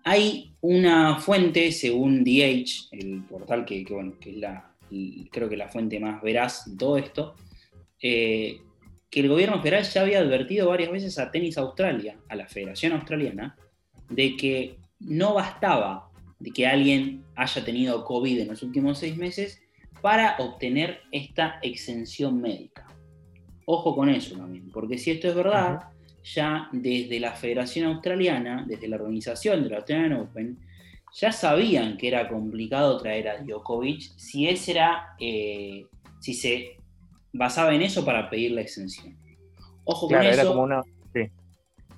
[0.03, 4.75] hay una fuente, según DH, el portal que, bueno, que es la,
[5.31, 7.35] creo que la fuente más veraz de todo esto,
[8.01, 8.59] eh,
[9.09, 12.93] que el gobierno federal ya había advertido varias veces a Tenis Australia, a la Federación
[12.93, 13.57] Australiana,
[14.09, 19.61] de que no bastaba de que alguien haya tenido COVID en los últimos seis meses
[20.01, 22.87] para obtener esta exención médica.
[23.65, 25.89] Ojo con eso también, porque si esto es verdad,
[26.33, 30.57] ya desde la Federación Australiana, desde la organización de la Australian Open,
[31.13, 35.85] ya sabían que era complicado traer a Djokovic si ese era, eh,
[36.19, 36.77] si se
[37.33, 39.17] basaba en eso para pedir la exención.
[39.85, 40.75] Ojo con eso.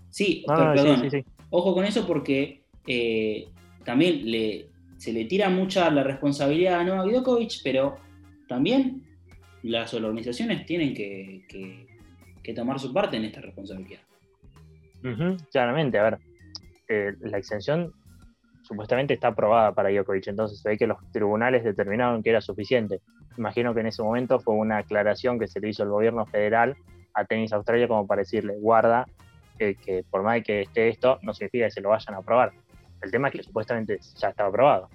[0.10, 1.10] Sí, perdón.
[1.50, 3.50] Ojo con eso porque eh,
[3.84, 7.98] también le, se le tira mucha la responsabilidad a Novak Djokovic, pero
[8.48, 9.04] también
[9.64, 14.02] las organizaciones tienen que tomar su parte en esta responsabilidad
[15.52, 16.18] claramente, a ver,
[16.88, 17.94] eh, la exención
[18.62, 23.02] supuestamente está aprobada para Djokovic, entonces se ve que los tribunales determinaron que era suficiente.
[23.38, 26.76] Imagino que en ese momento fue una aclaración que se le hizo el gobierno federal
[27.14, 29.06] a Tenis Australia como para decirle, guarda,
[29.58, 32.52] que por más que esté esto, no significa que se lo vayan a aprobar.
[33.02, 34.90] El tema es que supuestamente ya estaba aprobado.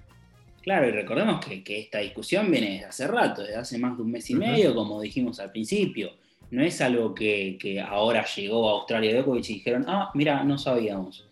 [0.61, 4.11] Claro, y recordemos que, esta discusión viene desde hace rato, desde hace más de un
[4.11, 6.11] mes y medio, como dijimos al principio
[6.49, 11.27] no es algo que, ahora llegó a Australia Djokovic y dijeron, ah, mira, no sabíamos.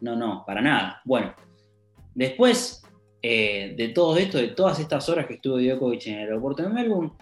[0.00, 1.00] No, no, para nada.
[1.04, 1.34] Bueno,
[2.14, 2.82] después
[3.22, 6.70] eh, de todo esto, de todas estas horas que estuvo Djokovic en el aeropuerto de
[6.70, 7.12] Melbourne,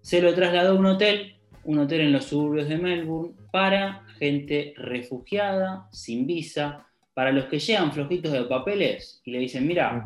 [0.00, 4.74] se lo trasladó a un hotel, un hotel en los suburbios de Melbourne, para gente
[4.76, 10.02] refugiada, sin visa, para los que llegan flojitos de papeles y le dicen, mira,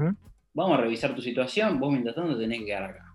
[0.53, 3.08] vamos a revisar tu situación, vos mientras tanto tenés que quedar acá.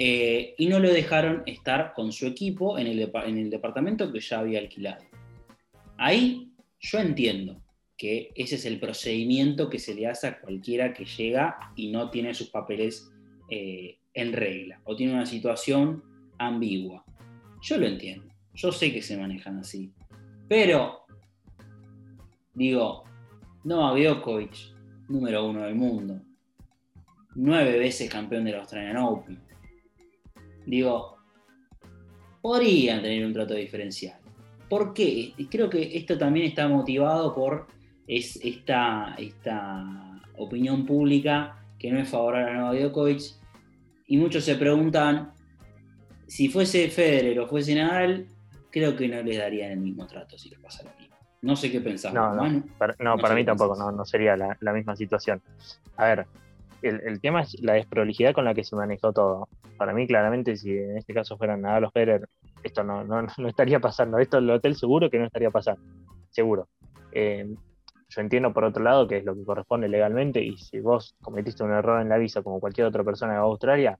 [0.00, 4.20] Eh, y no lo dejaron estar con su equipo en el, en el departamento que
[4.20, 5.04] ya había alquilado.
[5.96, 7.60] Ahí yo entiendo
[7.96, 12.10] que ese es el procedimiento que se le hace a cualquiera que llega y no
[12.10, 13.10] tiene sus papeles
[13.50, 16.04] eh, en regla o tiene una situación
[16.38, 17.04] ambigua.
[17.60, 19.92] Yo lo entiendo, yo sé que se manejan así,
[20.46, 21.06] pero
[22.54, 23.02] digo,
[23.64, 24.54] Novak Djokovic,
[25.08, 26.22] número uno del mundo,
[27.34, 29.47] nueve veces campeón de la Australian Open.
[30.68, 31.16] Digo,
[32.42, 34.20] podrían tener un trato diferencial.
[34.68, 35.32] ¿Por qué?
[35.50, 37.68] Creo que esto también está motivado por
[38.06, 43.22] esta, esta opinión pública que no es favorable a Novak Djokovic.
[44.08, 45.32] Y muchos se preguntan,
[46.26, 48.28] si fuese Federer o fuese Nadal,
[48.70, 51.16] creo que no les darían el mismo trato si les pasa lo mismo.
[51.40, 52.12] No sé qué pensás.
[52.12, 55.40] No, no, para, no, para mí tampoco, no, no sería la, la, misma situación.
[55.96, 56.26] A ver,
[56.82, 59.48] el, el, tema es la desprolijidad con la que se manejó todo.
[59.78, 62.28] Para mí, claramente, si en este caso fueran Nadal o Federer,
[62.62, 64.18] esto no, no, no estaría pasando.
[64.18, 65.80] Esto el hotel seguro que no estaría pasando.
[66.30, 66.68] Seguro.
[67.12, 67.48] Eh,
[68.10, 71.62] yo entiendo por otro lado que es lo que corresponde legalmente y si vos cometiste
[71.62, 73.98] un error en la visa como cualquier otra persona de Australia,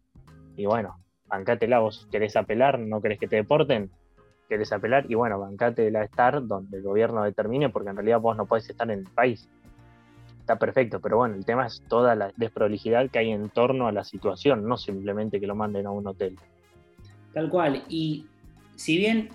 [0.57, 3.91] y bueno, bancátela, vos querés apelar, no querés que te deporten,
[4.49, 8.47] querés apelar y bueno, bancátela estar donde el gobierno determine porque en realidad vos no
[8.47, 9.49] podés estar en el país.
[10.49, 13.93] Está perfecto, pero bueno, el tema es toda la desprolijidad que hay en torno a
[13.93, 16.39] la situación, no simplemente que lo manden a un hotel.
[17.35, 18.25] Tal cual, y
[18.75, 19.29] si bien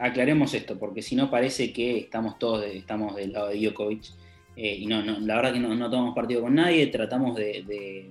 [0.00, 4.06] aclaremos esto, porque si no parece que estamos todos estamos del lado de Djokovic.
[4.56, 8.10] Eh, y no, no, la verdad que no, no, tomamos partido con nadie, tratamos de,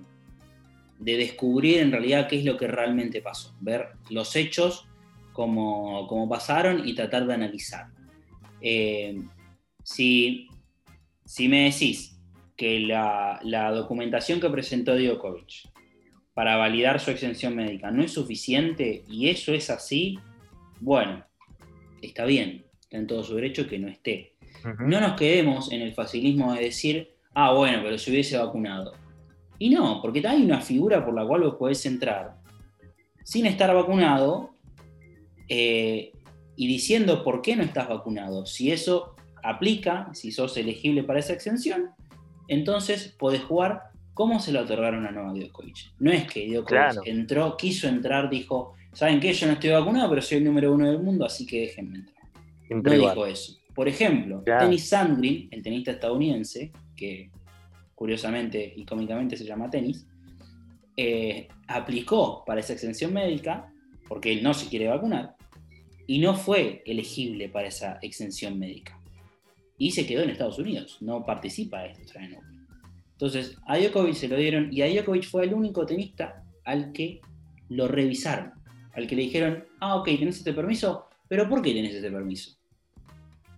[0.97, 4.87] de, descubrir en realidad qué es lo que realmente pasó, ver los hechos
[5.33, 7.87] como, pasaron y tratar de analizar.
[8.61, 9.21] Eh,
[9.83, 10.47] si,
[11.27, 12.19] si, me decís
[12.55, 15.69] que la, la documentación que presentó Djokovic
[16.33, 20.17] para validar su exención médica no es suficiente y eso es así,
[20.79, 21.25] bueno,
[22.01, 24.33] está bien, está en todo su derecho que no esté.
[24.79, 28.93] No nos quedemos en el facilismo de decir, ah, bueno, pero se hubiese vacunado.
[29.59, 32.35] Y no, porque hay una figura por la cual vos podés entrar
[33.23, 34.51] sin estar vacunado
[35.49, 36.13] eh,
[36.55, 38.45] y diciendo por qué no estás vacunado.
[38.45, 39.16] Si eso
[39.47, 41.91] aplica, si sos elegible para esa exención,
[42.47, 43.83] entonces podés jugar
[44.13, 45.93] como se lo otorgaron a Novak Djokovic.
[45.99, 49.31] No es que Djokovic entró, quiso entrar, dijo, ¿saben qué?
[49.33, 52.17] Yo no estoy vacunado, pero soy el número uno del mundo, así que déjenme entrar.
[52.69, 53.57] No dijo eso.
[53.73, 57.29] Por ejemplo, Tennis Sandgren, el tenista estadounidense, que
[57.93, 60.07] curiosamente y cómicamente se llama tenis,
[60.97, 63.71] eh, aplicó para esa exención médica,
[64.07, 65.35] porque él no se quiere vacunar,
[66.07, 68.96] y no fue elegible para esa exención médica.
[69.77, 72.19] Y se quedó en Estados Unidos, no participa de este
[73.11, 77.21] Entonces, a Djokovic se lo dieron, y a Djokovic fue el único tenista al que
[77.69, 78.57] lo revisaron
[78.97, 82.57] al que le dijeron, ah, ok, tenés este permiso, pero ¿por qué tenés este permiso?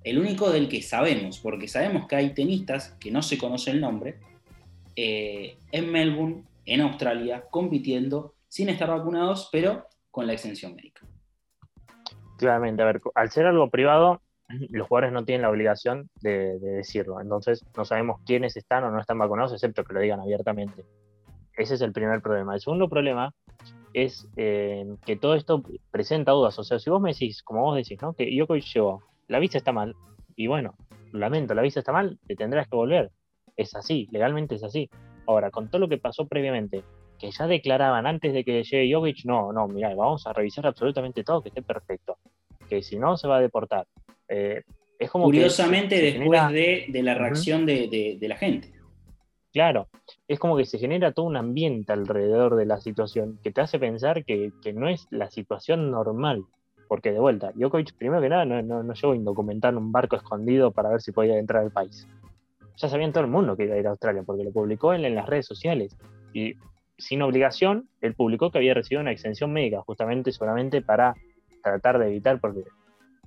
[0.03, 3.79] El único del que sabemos, porque sabemos que hay tenistas que no se conoce el
[3.79, 4.19] nombre,
[4.97, 11.07] eh, en Melbourne, en Australia, compitiendo sin estar vacunados, pero con la exención médica.
[12.37, 14.21] Claramente, a ver, al ser algo privado,
[14.69, 17.21] los jugadores no tienen la obligación de, de, decirlo.
[17.21, 20.85] Entonces, no sabemos quiénes están o no están vacunados, excepto que lo digan abiertamente.
[21.55, 22.55] Ese es el primer problema.
[22.55, 23.33] El segundo problema
[23.93, 26.57] es eh, que todo esto presenta dudas.
[26.57, 28.13] O sea, si vos me decís, como vos decís, ¿no?
[28.13, 29.95] Que Djokovic llegó, la visa está mal,
[30.35, 30.75] y bueno,
[31.11, 33.11] lamento, la visa está mal, te tendrás que volver.
[33.57, 34.89] Es así, legalmente es así.
[35.27, 36.83] Ahora, con todo lo que pasó previamente,
[37.19, 41.23] que ya declaraban antes de que llegue Jokic, no, no, mira, vamos a revisar absolutamente
[41.23, 42.17] todo, que esté perfecto.
[42.69, 43.85] Que si no, se va a deportar.
[44.29, 44.63] Eh,
[44.97, 48.79] es como Curiosamente, después de, la reacción de la gente.
[49.51, 49.87] Claro,
[50.27, 53.79] es como que se genera todo un ambiente alrededor de la situación que te hace
[53.79, 56.43] pensar que, no es la situación normal.
[56.87, 60.15] Porque de vuelta, Djokovic, primero que nada, no, no, no llegó a indocumentar un barco
[60.15, 62.07] escondido para ver si podía entrar al país.
[62.77, 65.05] Ya sabían todo el mundo que iba a ir a Australia, porque lo publicó él
[65.05, 65.95] en las redes sociales.
[66.33, 66.55] Y
[66.97, 71.15] sin obligación, él publicó que había recibido una extensión médica, justamente solamente para
[71.61, 72.63] tratar de evitar, porque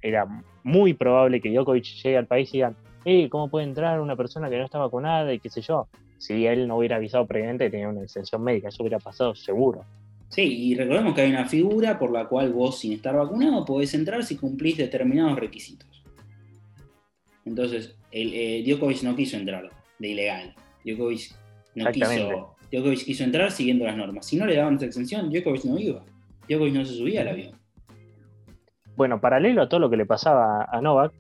[0.03, 0.27] era
[0.63, 4.51] muy probable que Djokovic llegue al país y digan, eh, ¿cómo puede entrar una persona
[4.51, 5.89] que no está vacunada y qué sé yo?
[6.23, 9.85] si él no hubiera avisado previamente tenía una extensión médica, eso hubiera pasado seguro.
[10.29, 13.93] Sí, y recordemos que hay una figura por la cual vos, sin estar vacunado, podés
[13.95, 16.05] entrar si cumplís determinados requisitos.
[17.45, 20.55] Entonces, el, eh, Djokovic no quiso entrar de ilegal.
[20.85, 21.35] Djokovic
[21.75, 24.25] no quiso, Djokovic quiso entrar siguiendo las normas.
[24.25, 26.05] Si no le daban esa extensión, Djokovic no iba.
[26.49, 27.59] Djokovic no se subía al avión.
[29.03, 31.13] Bueno, paralelo a todo lo que le pasaba a Novak,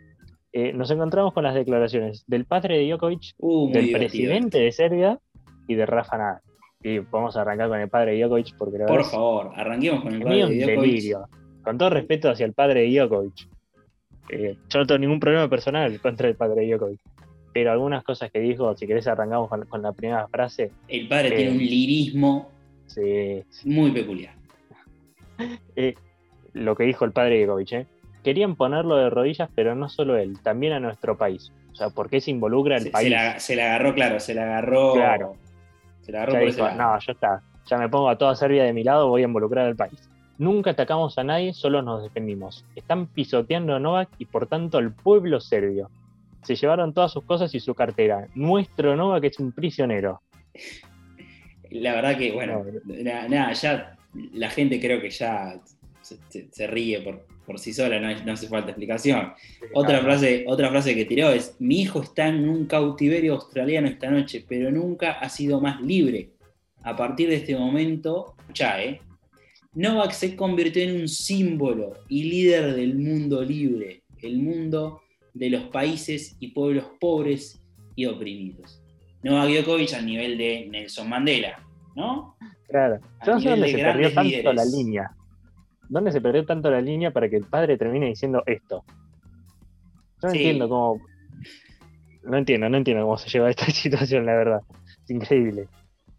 [0.53, 5.19] eh, nos encontramos con las declaraciones del padre de Djokovic, uh, del presidente de Serbia
[5.67, 6.41] y de Rafa Nadal.
[6.85, 10.01] y vamos a arrancar con el padre de Djokovic porque la Por verdad favor, arranquemos
[10.05, 10.81] con el padre de Djokovic.
[10.81, 11.29] delirio.
[11.65, 13.49] Con todo respeto hacia el padre de Djokovic.
[14.31, 17.01] Eh, yo no tengo ningún problema personal contra el padre de Djokovic.
[17.53, 21.31] Pero algunas cosas que dijo, si querés arrancamos con, con la primera frase, El padre
[21.31, 21.37] Eh.
[21.37, 22.49] tiene un lirismo
[22.87, 24.35] sí, muy peculiar.
[26.53, 27.73] Lo que dijo el padre Djokovic.
[27.73, 27.87] ¿eh?
[28.25, 31.53] Querían ponerlo de rodillas, pero no solo él, también a nuestro país.
[31.73, 33.11] O sea, ¿por qué se involucra el Se, se país?
[33.11, 34.93] la, se la agarró, claro, se la agarró.
[34.95, 35.37] Claro.
[36.03, 36.93] Se la agarró Ya por dijo, ese lado.
[36.95, 37.43] no, ya está.
[37.67, 40.09] Ya me pongo a toda Serbia de mi lado, voy a involucrar al país.
[40.39, 42.65] Nunca atacamos a nadie, solo nos defendimos.
[42.75, 45.91] Están pisoteando a Novak y por tanto al pueblo serbio.
[46.43, 48.27] Se llevaron todas sus cosas y su cartera.
[48.35, 50.21] Nuestro Novak es un prisionero.
[51.71, 53.97] La verdad que, bueno, na- nada, ya
[54.35, 55.55] la gente creo que ya
[56.17, 59.33] se, se- se ríe por, por sí sola, no, no hace falta explicación.
[59.75, 64.11] Otra frase, otra frase que tiró es: Mi hijo está en un cautiverio australiano esta
[64.11, 66.31] noche, pero nunca ha sido más libre.
[66.85, 69.01] A partir de este momento, ya, ¿eh?
[69.75, 75.01] Novak se convirtió en un símbolo y líder del mundo libre, el mundo
[75.33, 77.63] de los países y pueblos pobres
[77.97, 78.83] y oprimidos.
[79.23, 81.65] Novak Djokovic al nivel de Nelson Mandela,
[81.97, 82.37] ¿no?
[82.69, 83.01] Claro.
[83.21, 84.55] a Yo no sé dónde de se perdió tanto líderes.
[84.57, 85.11] la línea.
[85.89, 88.85] ¿Dónde se perdió tanto la línea para que el padre termine diciendo esto?
[90.23, 90.39] Yo no Sí.
[90.39, 91.01] entiendo cómo.
[92.25, 94.61] No entiendo, no entiendo cómo se lleva esta situación, la verdad.
[95.05, 95.67] Es increíble.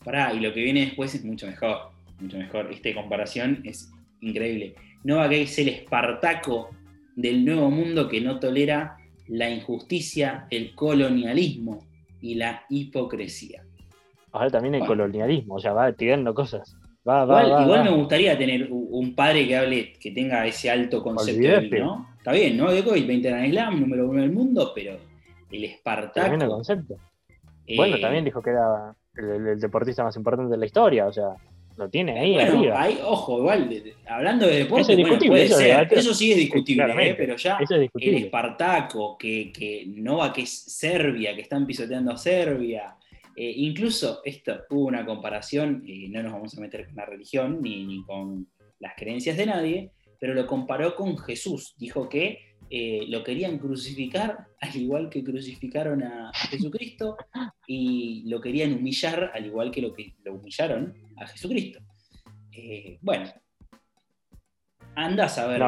[0.03, 1.77] Pará, y lo que viene después es mucho mejor.
[2.19, 2.71] Mucho mejor.
[2.71, 3.89] Esta comparación es
[4.21, 4.75] increíble.
[5.05, 6.69] Novak es el Espartaco
[7.15, 8.97] del nuevo mundo que no tolera
[9.27, 11.85] la injusticia, el colonialismo
[12.21, 13.63] y la hipocresía.
[14.33, 14.91] Ahora también el Bueno.
[14.95, 16.75] colonialismo, o sea, va tirando cosas.
[17.07, 17.83] Va, va, Igual, va, igual va.
[17.83, 22.07] me gustaría tener un padre que hable, que tenga ese alto concepto de ¿no?
[22.17, 22.71] Está bien, ¿no?
[22.71, 24.99] Djokovic, 20 Grand Slam, número uno del mundo, pero el
[25.49, 26.47] Tremendo Espartaco.
[26.49, 26.95] concepto.
[27.67, 31.35] eh, Bueno, también dijo que era el, deportista más importante de la historia, o sea,
[31.75, 32.81] lo tiene ahí bueno, arriba.
[32.81, 35.87] hay- ojo, igual, de- de- hablando de deporte, Eso es bueno, discutible, puede eso ser.
[35.91, 37.11] eso sí es discutible, claramente.
[37.11, 37.15] ¿eh?
[37.17, 38.17] pero ya Eso es el discutible.
[38.19, 42.95] Espartaco, que, que Nova, que es Serbia, que están pisoteando a Serbia.
[43.35, 47.61] Eh, incluso esto hubo una comparación, y no nos vamos a meter con la religión
[47.61, 48.47] ni, ni con
[48.79, 51.75] las creencias de nadie, pero lo comparó con Jesús.
[51.77, 57.17] Dijo que eh, lo querían crucificar al igual que crucificaron a, Jesucristo
[57.67, 59.93] y lo querían humillar al igual que lo
[60.33, 61.79] humillaron a Jesucristo.
[62.51, 63.31] Eh, bueno,
[64.95, 65.61] andás a ver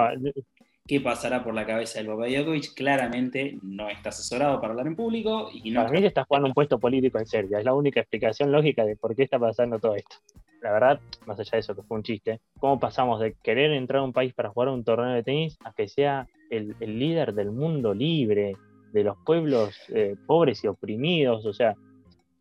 [0.87, 2.73] qué pasará por la cabeza del de Djokovic.
[2.75, 6.53] Claramente no está asesorado para hablar en público y no para mí está jugando un
[6.53, 7.59] puesto político en Serbia.
[7.59, 10.17] Es la única explicación lógica de por qué está pasando todo esto.
[10.61, 14.01] La verdad, más allá de eso, que fue un chiste, ¿cómo pasamos de querer entrar
[14.01, 17.33] a un país para jugar un torneo de tenis a que sea el, el líder
[17.33, 18.55] del mundo libre,
[18.91, 21.45] de los pueblos eh, pobres y oprimidos?
[21.45, 21.75] O sea,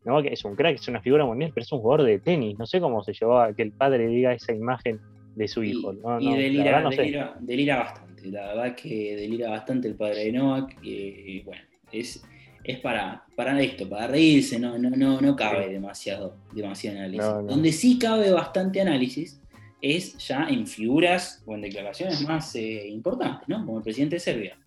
[0.05, 2.57] no, que es un crack, es una figura mundial, pero es un jugador de tenis.
[2.57, 4.99] No sé cómo se llevó a que el padre diga esa imagen
[5.35, 5.93] de su y, hijo.
[5.93, 8.04] No, y no, delira, verdad no delira- delira bastante.
[8.31, 10.77] La verdad que delira bastante el padre de Novak.
[10.83, 11.61] eh, bueno,
[11.91, 12.23] es,
[12.63, 17.25] es para, para esto, para reírse, no, no, no, no cabe demasiado, demasiado análisis.
[17.25, 17.47] No, no.
[17.47, 19.39] Donde sí cabe bastante análisis
[19.81, 23.65] es ya en figuras o en declaraciones más eh, importantes, ¿no?
[23.65, 24.57] Como el presidente de Serbia.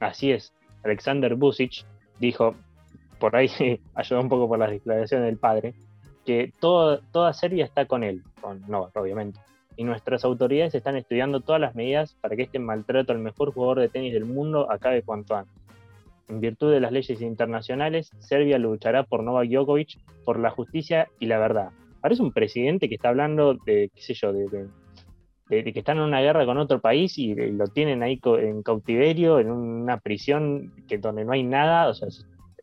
[0.00, 0.52] Así es.
[0.82, 1.84] Alexander Busic
[2.20, 2.54] dijo,
[3.18, 3.48] por ahí
[3.94, 5.74] ayudó un poco por las declaraciones del padre,
[6.26, 9.40] que todo- toda Serbia está con él, con Novak, obviamente.
[9.76, 13.80] Y nuestras autoridades están estudiando todas las medidas para que este maltrato al mejor jugador
[13.80, 15.64] de tenis del mundo acabe cuanto antes.
[16.28, 21.26] En virtud de las leyes internacionales, Serbia luchará por Novak Djokovic, por la justicia y
[21.26, 21.70] la verdad.
[22.00, 24.68] Parece un presidente que está hablando de, qué sé yo, de,
[25.48, 29.38] que están en una guerra con otro país y, eh, lo tienen ahí en cautiverio,
[29.38, 31.88] en una prisión que donde no hay nada.
[31.88, 32.08] O sea,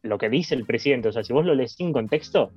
[0.01, 2.51] lo que dice el presidente, o sea, si vos lo lees sin contexto,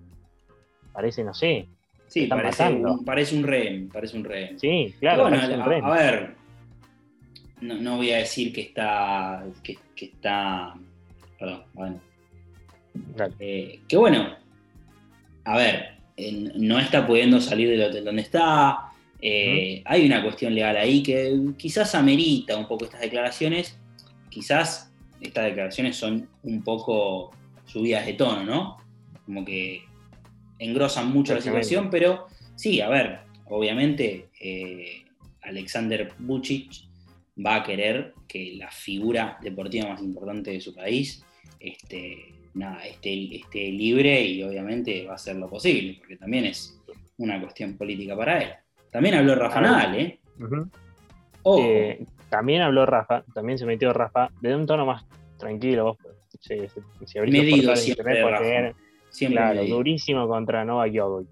[0.93, 1.69] parece, no sé.
[2.15, 4.57] Sí, parece un, parece un rehén, parece un rehén.
[4.61, 5.85] Sí, claro, Bueno, parece un a, rehén.
[5.85, 6.35] a ver,
[7.61, 10.75] no, no voy a decir que está, que, que está,
[11.37, 12.01] perdón, bueno,
[13.41, 14.29] eh, que bueno,
[15.43, 15.95] a ver,
[16.55, 21.37] no está pudiendo salir del hotel donde está, eh, hay una cuestión legal ahí que
[21.59, 23.77] quizás amerita un poco estas declaraciones,
[24.31, 27.33] quizás estas declaraciones son un poco
[27.67, 28.77] subidas de tono, ¿no?
[29.27, 29.83] Como que
[30.59, 35.05] engrosan mucho la situación, pero sí, a ver, obviamente eh,
[35.43, 36.71] Alexander Vucic
[37.45, 41.25] va a querer que la figura deportiva más importante de su país
[41.61, 46.81] este, nada, esté, esté libre y obviamente va a hacer lo posible, porque también es
[47.19, 48.51] una cuestión política para él.
[48.91, 49.61] También habló Rafa.
[49.61, 50.21] Nadal, ¿eh?
[51.59, 55.05] Eh, también habló Rafa, también se metió Rafa, de un tono más
[55.39, 55.85] tranquilo.
[55.85, 55.99] Vos,
[56.41, 56.57] si,
[57.07, 58.84] si- abrís los Medido portales de siempre, internet, Rafa.
[59.15, 61.29] Siempre claro, durísimo contra Novak Djokovic.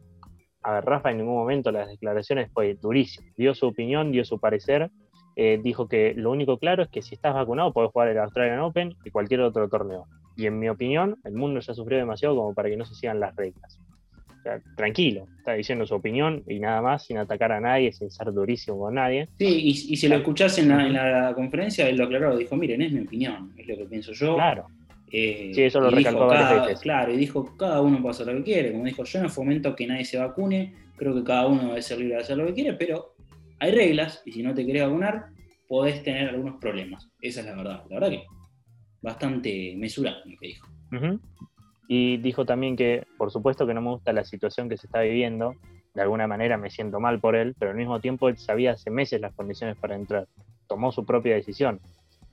[0.62, 3.28] a ver, Rafa en ningún momento las declaraciones fue durísimo.
[3.36, 4.90] Dio su opinión, dio su parecer.
[5.34, 8.60] Eh, dijo que lo único claro es que si estás vacunado puedes jugar el Australian
[8.60, 10.06] Open y cualquier otro torneo.
[10.36, 13.20] Y en mi opinión, el mundo ya sufrió demasiado como para que no se sigan
[13.20, 13.78] las reglas.
[14.38, 18.10] O sea, tranquilo, está diciendo su opinión y nada más, sin atacar a nadie, sin
[18.10, 19.28] ser durísimo con nadie.
[19.38, 22.56] Sí, y, y si lo escuchás en la, en la, conferencia, él lo aclaró, dijo,
[22.56, 24.34] miren, es mi opinión, es lo que pienso yo.
[24.34, 24.66] Claro.
[25.12, 26.80] Eh, Sí, eso lo recalcó varias cada- veces.
[26.80, 28.72] Claro, y dijo, cada uno puede hacer lo que quiere.
[28.72, 31.98] Como dijo, yo no fomento que nadie se vacune, creo que cada uno debe ser
[31.98, 33.14] libre de hacer lo que quiere, pero
[33.60, 35.26] hay reglas, y si no te querés vacunar,
[35.68, 37.08] podés tener algunos problemas.
[37.20, 37.84] Esa es la verdad.
[37.90, 38.24] La verdad que
[39.02, 40.68] bastante mesurado lo que dijo.
[41.88, 45.00] Y dijo también que, por supuesto que no me gusta la situación que se está
[45.02, 45.54] viviendo,
[45.94, 48.90] de alguna manera me siento mal por él, pero al mismo tiempo él sabía hace
[48.90, 50.26] meses las condiciones para entrar.
[50.68, 51.80] Tomó su propia decisión.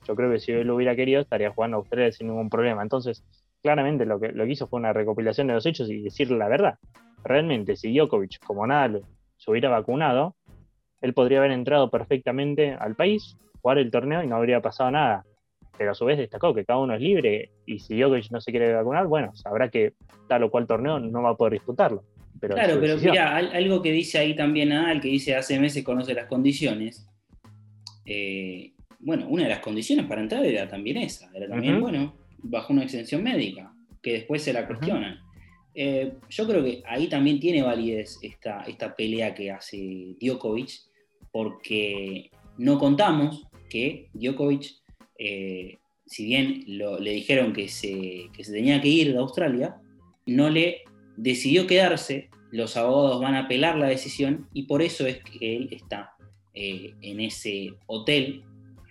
[0.06, 2.82] Yo creo que si él lo hubiera querido, estaría jugando a Australia sin ningún problema.
[2.82, 3.24] Entonces,
[3.62, 6.48] claramente lo que, lo que hizo fue una recopilación de los hechos y decir la
[6.48, 6.74] verdad.
[7.24, 9.02] Realmente, si Djokovic, como nada, lo-
[9.36, 10.34] se hubiera vacunado,
[11.00, 15.24] él podría haber entrado perfectamente al país, jugar el torneo y no habría pasado nada
[15.78, 18.50] pero a su vez destacó que cada uno es libre y si Djokovic no se
[18.50, 19.94] quiere vacunar, bueno, sabrá que
[20.28, 22.04] tal o cual torneo no va a poder disputarlo.
[22.38, 25.82] Pero Claro, pero mira, al- algo que dice ahí también Nadal, que dice hace meses
[25.82, 27.08] conoce las condiciones.
[28.04, 32.72] eh, bueno, una de las condiciones para entrar era también esa, era también, bueno, bajo
[32.72, 33.72] una exención médica,
[34.02, 35.20] que después se la cuestionan.
[35.74, 40.70] Eh, yo creo que ahí también tiene validez esta, esta pelea que hace Djokovic,
[41.32, 44.66] porque no contamos que Djokovic,
[45.18, 49.76] eh, si bien lo- le dijeron que se, que se tenía que ir de Australia,
[50.26, 50.82] no le
[51.16, 55.68] decidió quedarse, los abogados van a apelar la decisión y por eso es que él
[55.70, 56.14] está
[56.52, 58.42] eh, en ese hotel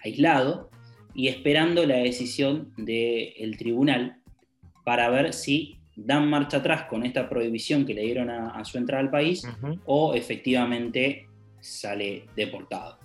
[0.03, 0.69] aislado
[1.13, 4.17] y esperando la decisión del tribunal
[4.85, 8.77] para ver si dan marcha atrás con esta prohibición que le dieron a, a su
[8.77, 9.43] entrada al país
[9.85, 11.27] o efectivamente
[11.59, 12.97] sale deportado.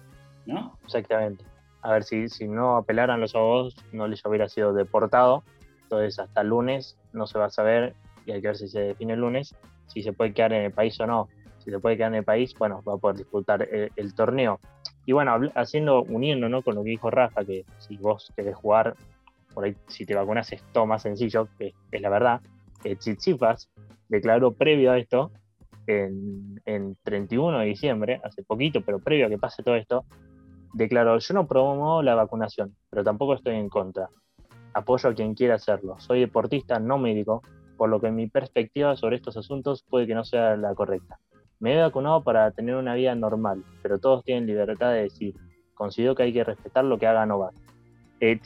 [0.46, 0.78] ¿no?
[0.84, 1.44] Exactamente.
[1.82, 5.44] A ver, si, si no apelaran los abogados, no les hubiera sido deportado.
[5.82, 7.94] Entonces, hasta el lunes no se va a saber
[8.26, 9.54] y hay que ver si se define el lunes
[9.86, 11.28] si se puede quedar en el país o no.
[11.58, 14.60] Si se puede quedar en el país, bueno, va a poder disputar el, el torneo.
[15.06, 16.62] Y bueno, haciendo, uniendo ¿no?
[16.62, 18.94] con lo que dijo Rafa, que si vos querés jugar,
[19.52, 22.40] por ahí si te vacunas es todo más sencillo, que es la verdad.
[22.82, 23.70] Tsitsipas
[24.08, 25.30] declaró previo a esto,
[25.86, 30.04] en, en 31 de diciembre, hace poquito, pero previo a que pase todo esto,
[30.72, 34.08] declaró, yo no promuevo la vacunación, pero tampoco estoy en contra.
[34.72, 35.98] Apoyo a quien quiera hacerlo.
[35.98, 37.42] Soy deportista, no médico,
[37.76, 41.18] por lo que mi perspectiva sobre estos asuntos puede que no sea la correcta.
[41.60, 45.34] Me he vacunado para tener una vida normal, pero todos tienen libertad de decir.
[45.74, 47.54] Considero que hay que respetar lo que haga Novak.
[48.20, 48.38] Eh,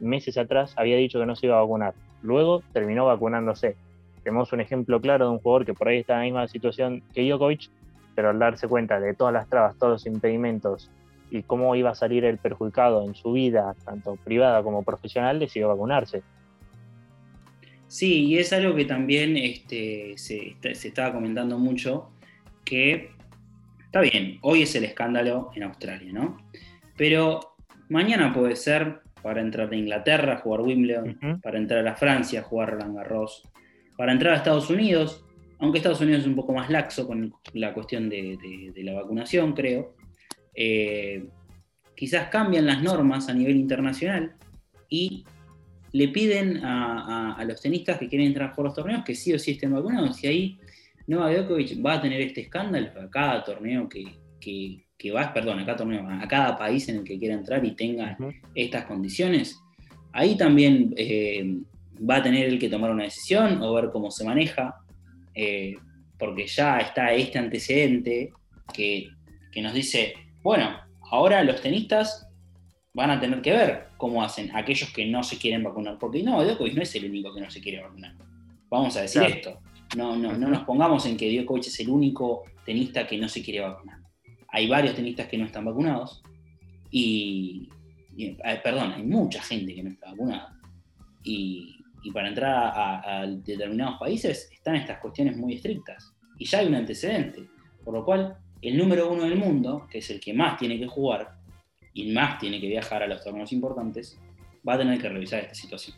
[0.00, 1.94] meses atrás, había dicho que no se iba a vacunar.
[2.22, 3.76] Luego terminó vacunándose.
[4.22, 7.02] Tenemos un ejemplo claro de un jugador que por ahí está en la misma situación
[7.14, 7.70] que Djokovic,
[8.14, 10.90] pero al darse cuenta de todas las trabas, todos los impedimentos
[11.30, 15.68] y cómo iba a salir el perjudicado en su vida, tanto privada como profesional, decidió
[15.68, 16.22] vacunarse.
[17.86, 22.10] Sí, y es algo que también este, se estaba comentando mucho,
[22.64, 23.10] que
[23.84, 26.38] está bien, hoy es el escándalo en Australia, ¿no?
[26.96, 27.56] Pero
[27.88, 32.96] mañana puede ser para entrar a Inglaterra, jugar Wimbledon, para entrar a Francia, jugar Roland
[32.96, 33.42] Garros,
[33.96, 35.24] para entrar a Estados Unidos,
[35.58, 38.94] aunque Estados Unidos es un poco más laxo con la cuestión de, de- de la
[38.94, 39.94] vacunación, creo.
[40.54, 41.26] Eh,
[41.94, 44.34] quizás cambian las normas a nivel internacional
[44.88, 45.24] y
[45.92, 49.34] le piden a, a- a los tenistas que quieren entrar jugar los torneos que sí
[49.34, 50.22] o sí estén vacunados.
[50.24, 50.58] Y ahí
[51.10, 54.04] Novak Djokovic va a tener este escándalo a cada torneo que,
[54.40, 57.64] que, que va, perdón, a cada torneo, a cada país en el que quiera entrar
[57.64, 58.16] y tenga
[58.54, 59.58] estas condiciones.
[60.12, 61.56] Ahí también eh,
[62.08, 64.76] va a tener el que tomar una decisión o ver cómo se maneja,
[65.34, 65.74] eh,
[66.16, 68.32] porque ya está este antecedente
[68.72, 69.08] que,
[69.50, 70.78] que nos dice, bueno,
[71.10, 72.28] ahora los tenistas
[72.92, 76.44] van a tener que ver cómo hacen aquellos que no se quieren vacunar, porque no,
[76.44, 78.14] Djokovic no es el único que no se quiere vacunar.
[78.68, 79.34] Vamos a decir Claro.
[79.34, 79.60] esto,
[79.96, 83.42] no, no, no nos pongamos en que Djokovic es el único tenista que no se
[83.42, 83.98] quiere vacunar.
[84.48, 86.22] Hay varios tenistas que no están vacunados
[86.90, 87.68] y,
[88.18, 90.56] eh, perdón, hay mucha gente que no está vacunada.
[91.22, 91.76] Y,
[92.14, 96.14] para entrar a- a determinados países están estas cuestiones muy estrictas.
[96.38, 97.46] Y ya hay un antecedente.
[97.84, 100.86] Por lo cual, el número uno del mundo, que es el que más tiene que
[100.86, 101.36] jugar
[101.92, 104.18] y más tiene que viajar a los torneos importantes,
[104.66, 105.96] va a tener que revisar esta situación.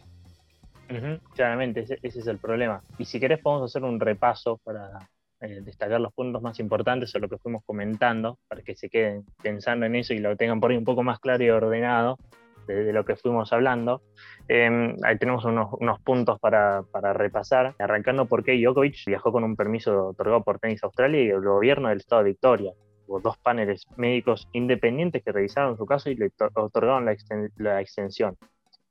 [1.35, 2.83] Claramente, ese, es el problema.
[2.99, 5.09] Y si querés podemos hacer un repaso para
[5.41, 9.25] eh, destacar los puntos más importantes o lo que fuimos comentando, para que se queden
[9.43, 12.19] pensando en eso y lo tengan por ahí un poco más claro y ordenado.
[12.67, 14.03] de, lo que fuimos hablando.
[14.49, 19.57] Em, ahí tenemos unos, unos puntos para, para, repasar, arrancando porque Djokovic viajó con un
[19.57, 22.73] permiso otorgado por Tenis Australia y el gobierno del estado de Victoria.
[23.07, 27.17] Hubo dos paneles médicos independientes que revisaron su caso y le otorgaron la,
[27.57, 28.37] la extensión.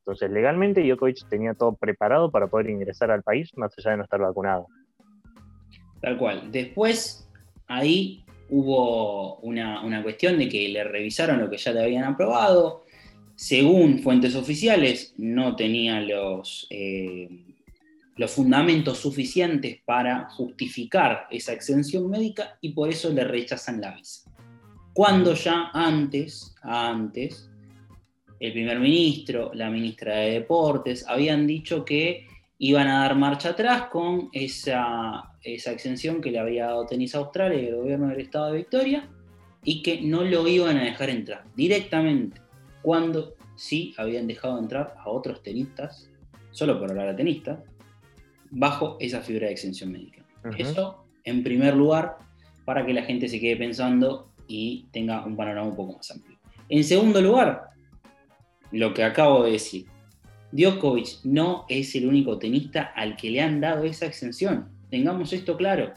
[0.01, 4.03] Entonces, legalmente Djokovic tenía todo preparado para poder ingresar al país más allá de no
[4.03, 4.67] estar vacunado.
[6.01, 6.51] Tal cual.
[6.51, 7.29] Después,
[7.67, 12.83] ahí hubo una, cuestión de que le revisaron lo que ya le habían aprobado.
[13.35, 17.29] Según fuentes oficiales, no tenía los, eh,
[18.17, 24.31] los fundamentos suficientes para justificar esa exención médica y por eso le rechazan la visa.
[24.93, 27.50] Cuando ya antes, antes,
[28.41, 32.25] el primer ministro, la ministra de Deportes, habían dicho que
[32.57, 37.61] iban a dar marcha atrás con esa, esa exención que le había dado Tenis Australia
[37.61, 39.07] y el gobierno del estado de Victoria
[39.63, 42.41] y que no lo iban a dejar entrar directamente,
[42.81, 46.09] cuando sí habían dejado entrar a otros tenistas,
[46.49, 47.59] solo por hablar de tenistas,
[48.49, 50.25] bajo esa figura de exención médica.
[50.57, 52.17] Eso, en primer lugar,
[52.65, 56.39] para que la gente se quede pensando y tenga un panorama un poco más amplio.
[56.69, 57.71] En segundo lugar,
[58.71, 59.85] lo que acabo de decir.
[60.51, 64.69] Djokovic no es el único tenista al que le han dado esa exención.
[64.89, 65.93] Tengamos esto claro.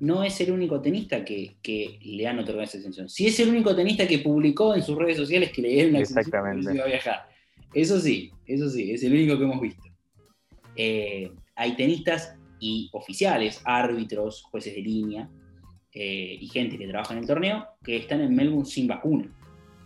[0.00, 1.56] No es el único tenista que,
[2.02, 3.08] le han otorgado esa exención.
[3.08, 6.00] Si es el único tenista que publicó en sus redes sociales que le dieron la
[6.00, 7.28] exención iba a viajar.
[7.74, 9.82] Eso sí, eso sí, es el único que hemos visto.
[10.76, 15.28] Eh, hay tenistas y oficiales, árbitros, jueces de línea
[15.92, 19.28] eh, y gente que trabaja en el torneo que están en Melbourne sin vacuna,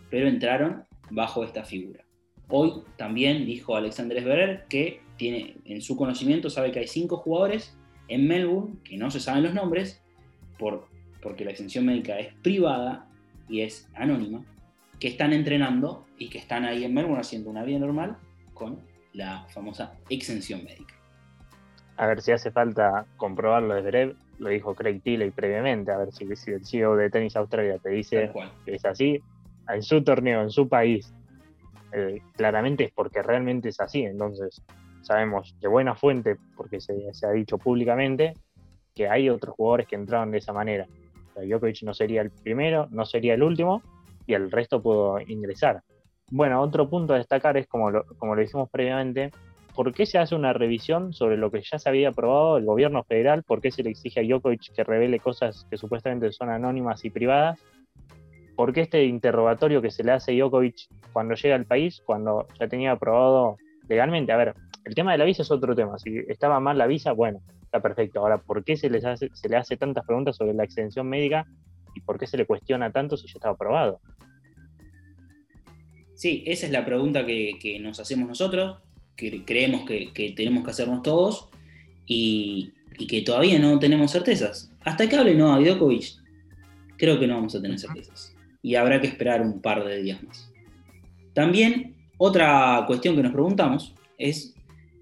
[0.09, 2.05] pero entraron bajo esta figura.
[2.49, 7.77] Hoy también dijo Alexander Zverev que tiene en su conocimiento, sabe que hay cinco jugadores
[8.07, 10.03] en Melbourne, que no se saben los nombres,
[10.57, 10.87] por,
[11.21, 13.07] porque la exención médica es privada
[13.47, 14.43] y es anónima,
[14.99, 18.17] que están entrenando y que están ahí en Melbourne haciendo una vida normal
[18.53, 18.79] con
[19.13, 20.95] la famosa exención médica.
[21.97, 26.11] A ver si hace falta comprobarlo de Zverev, lo dijo Craig Tilley previamente, a ver
[26.11, 28.31] si, el CEO de Tenis Australia te dice
[28.65, 29.21] que es así,
[29.69, 31.13] en su torneo, en su país,
[31.93, 34.03] eh, claramente es porque realmente es así.
[34.03, 34.61] Entonces,
[35.01, 38.33] sabemos de buena fuente, porque se, ha dicho públicamente,
[38.95, 40.87] que hay otros jugadores que entraron de esa manera.
[41.35, 41.41] O
[41.83, 43.81] no sería el primero, no sería el último,
[44.25, 45.81] y el resto pudo ingresar.
[46.31, 49.31] Bueno, otro punto a destacar es, como lo, como lo dijimos previamente,
[49.75, 53.03] ¿por qué se hace una revisión sobre lo que ya se había aprobado el gobierno
[53.03, 53.43] federal?
[53.43, 57.09] ¿Por qué se le exige a Djokovic que revele cosas que supuestamente son anónimas y
[57.09, 57.59] privadas?
[58.55, 62.47] ¿Por qué este interrogatorio que se le hace a Djokovic cuando llega al país, cuando
[62.59, 64.31] ya tenía aprobado legalmente?
[64.31, 65.97] A ver, el tema de la visa es otro tema.
[65.97, 68.19] Si estaba mal la visa, bueno, está perfecto.
[68.19, 71.45] Ahora, ¿por qué se, les hace, se le hace tantas preguntas sobre la extensión médica
[71.95, 73.99] y por qué se le cuestiona tanto si ya estaba aprobado?
[76.15, 78.77] Sí, esa es la pregunta que, nos hacemos nosotros,
[79.15, 81.49] que creemos que, tenemos que hacernos todos
[82.05, 82.71] y,
[83.09, 84.71] que todavía no tenemos certezas.
[84.81, 86.21] Hasta que hable Novak Djokovic,
[86.97, 88.32] creo que no vamos a tener certezas
[88.63, 90.49] y habrá que esperar un par de días más.
[91.33, 94.55] También otra cuestión que nos preguntamos es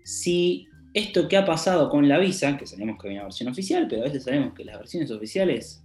[0.03, 3.87] si esto que ha pasado con la visa, que sabemos que hay una versión oficial,
[3.87, 5.83] pero a veces sabemos que las versiones oficiales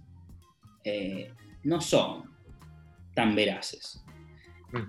[0.83, 1.31] eh,
[1.63, 2.23] no son
[3.13, 4.03] tan veraces.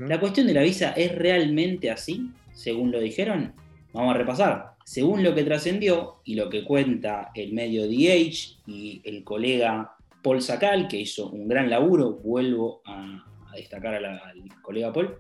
[0.01, 3.53] La cuestión de la visa es realmente así, según lo dijeron.
[3.93, 4.74] Vamos a repasar.
[4.84, 10.42] Según lo que trascendió y lo que cuenta el medio DH y el colega Paul
[10.42, 14.20] Sacal, que hizo un gran laburo, vuelvo a, destacar al
[14.62, 15.18] colega Paul,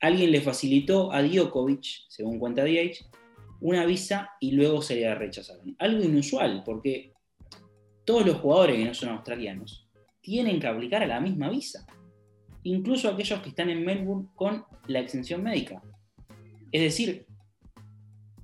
[0.00, 3.10] alguien le facilitó a Djokovic, según cuenta DH,
[3.60, 5.74] una visa y luego se le rechazaron.
[5.78, 7.12] Algo inusual, porque
[8.04, 9.88] todos los jugadores que no son australianos
[10.20, 11.86] tienen que aplicar a la misma visa,
[12.64, 15.82] incluso aquellos que están en Melbourne con la exención médica.
[16.70, 17.26] Es decir,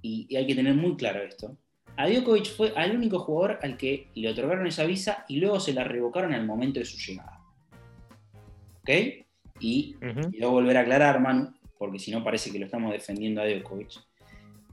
[0.03, 1.57] y hay que tener muy claro esto,
[1.99, 5.75] a Djokovic fue al único jugador al que le otorgaron esa visa y luego se
[5.75, 7.41] la revocaron al momento de su llegada.
[8.83, 8.91] ¿Ok?
[9.59, 9.97] Y
[10.31, 13.91] quiero volver a aclarar, Manu, porque si no parece que lo estamos defendiendo a Djokovic.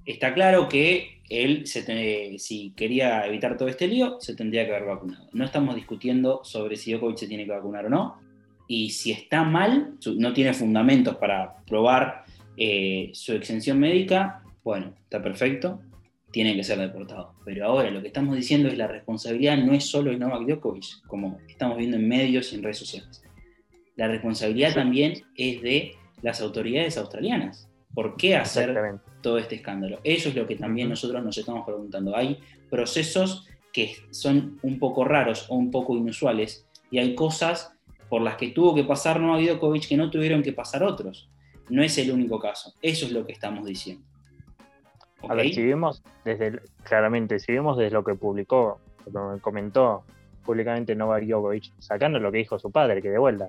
[0.05, 5.27] Está claro que él, si quería evitar todo este lío, se tendría que haber vacunado.
[5.33, 8.19] No estamos discutiendo sobre si Djokovic se tiene que vacunar o no.
[8.67, 12.23] Y si está mal, no tiene fundamentos para probar
[12.55, 15.81] eh, su exención médica, bueno, está perfecto
[16.35, 17.31] tiene que ser deportado.
[17.45, 21.07] Pero ahora lo que estamos diciendo es la responsabilidad no es solo de Novak Djokovic,
[21.07, 23.23] como estamos viendo en medios y en redes sociales.
[23.95, 27.69] La responsabilidad también es de las autoridades australianas.
[27.93, 28.77] ¿Por qué hacer
[29.21, 30.01] todo este escándalo?
[30.03, 32.17] Eso es lo que también nosotros nos estamos preguntando.
[32.17, 32.37] Hay
[32.69, 37.71] procesos que son un poco raros o un poco inusuales y hay cosas
[38.09, 41.29] por las que tuvo que pasar Novak Djokovic que no tuvieron que pasar otros.
[41.69, 42.73] no es el único caso.
[42.81, 44.05] Eso es lo que estamos diciendo.
[45.27, 48.79] A ver, si vemos desde, claramente, si vemos desde lo que publicó,
[49.11, 50.03] lo que comentó
[50.43, 53.47] públicamente Novak Djokovic, sacando lo que dijo su padre, que de vuelta,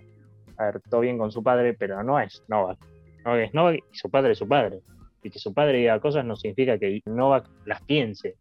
[0.56, 2.78] a ver, todo bien con su padre, pero no es Novak.
[3.24, 4.80] Novak es Novak y su padre es su padre.
[5.22, 8.36] Y que su padre diga cosas no significa que Novak las piense.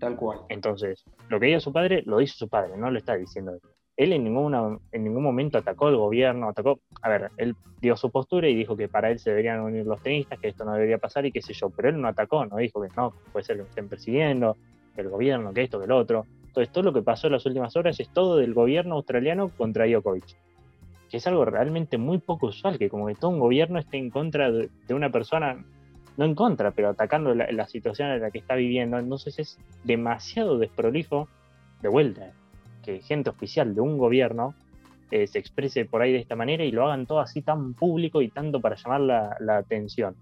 [0.00, 0.40] Tal cual.
[0.48, 3.60] Entonces, lo que diga su padre, lo dice su padre, no lo está diciendo él.
[3.96, 8.10] Él en, ninguna, en ningún momento atacó al gobierno, atacó, a ver, él dio su
[8.10, 10.98] postura y dijo que para él se deberían unir los tenistas, que esto no debería
[10.98, 13.56] pasar y qué sé yo, pero él no atacó, no dijo que no, puede ser
[13.58, 14.56] que estén persiguiendo,
[14.94, 16.26] que el gobierno, que esto, que el otro.
[16.46, 19.86] Entonces, todo lo que pasó en las últimas horas es todo del gobierno australiano contra
[19.86, 20.36] Djokovic
[21.12, 24.08] que es algo realmente muy poco usual, que como que todo un gobierno esté en
[24.08, 25.62] contra de, una persona,
[26.16, 30.56] no en contra, pero atacando la, situación en la que está viviendo, entonces es demasiado
[30.56, 31.28] desprolijo
[31.82, 32.32] de vuelta
[32.82, 34.54] que gente oficial de un gobierno
[35.10, 38.22] eh, se exprese por ahí de esta manera y lo hagan todo así tan público
[38.22, 39.00] y tanto para llamar
[39.40, 40.16] la, atención.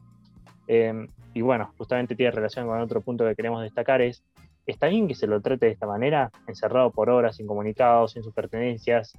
[0.67, 4.23] Em, y bueno, justamente tiene relación con otro punto que queremos destacar es,
[4.67, 8.35] está bien que se lo trate de esta manera, encerrado por horas, incomunicados, sin sus
[8.35, 9.17] pertenencias,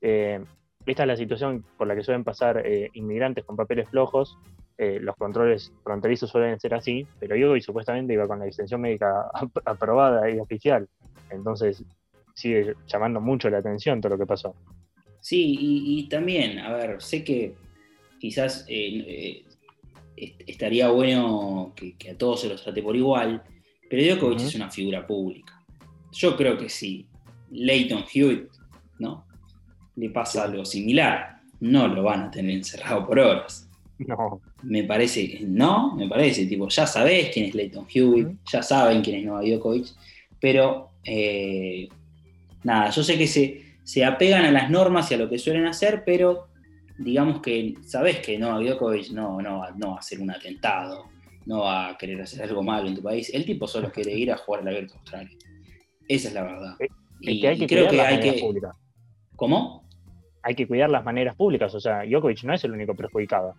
[0.00, 0.40] eh,
[0.86, 4.38] esta es la situación por la que suelen pasar eh, inmigrantes con papeles flojos.
[4.78, 9.30] Eh, los controles fronterizos suelen ser así, pero yo supuestamente iba con la extensión médica
[9.66, 10.88] aprobada y oficial.
[11.28, 11.84] Entonces
[12.40, 14.54] sigue llamando mucho la atención todo lo que pasó.
[15.20, 17.54] Sí, y, también, a ver, sé que
[18.18, 19.44] quizás eh,
[20.16, 23.42] estaría bueno que, a todos se los trate por igual,
[23.88, 25.62] pero Djokovic es una figura pública.
[26.12, 27.06] Yo creo que sí.
[27.50, 28.48] Leighton Hewitt,
[28.98, 29.26] ¿no?
[29.96, 31.40] le pasa algo similar.
[31.60, 33.68] No lo van a tener encerrado por horas.
[33.98, 34.40] No.
[34.62, 39.18] Me parece, no, me parece, tipo, ya sabés quién es Leighton Hewitt, ya saben quién
[39.18, 39.88] es Novak Djokovic,
[40.40, 41.86] pero eh,
[42.64, 45.66] nada, yo sé que se, se apegan a las normas y a lo que suelen
[45.66, 46.48] hacer, pero
[46.98, 51.06] digamos que sabés que Novak Djokovic no, no, no va a hacer un atentado,
[51.46, 53.32] no va a querer hacer algo malo en tu país.
[53.32, 55.36] El tipo solo quiere ir a jugar al Abierto Australia.
[56.08, 56.76] Esa es la verdad.
[57.20, 58.42] y, creo que hay que.
[59.36, 59.80] ¿Cómo?
[60.42, 61.74] hay que cuidar las maneras públicas.
[61.74, 63.54] O sea, Djokovic no es el único perjudicado.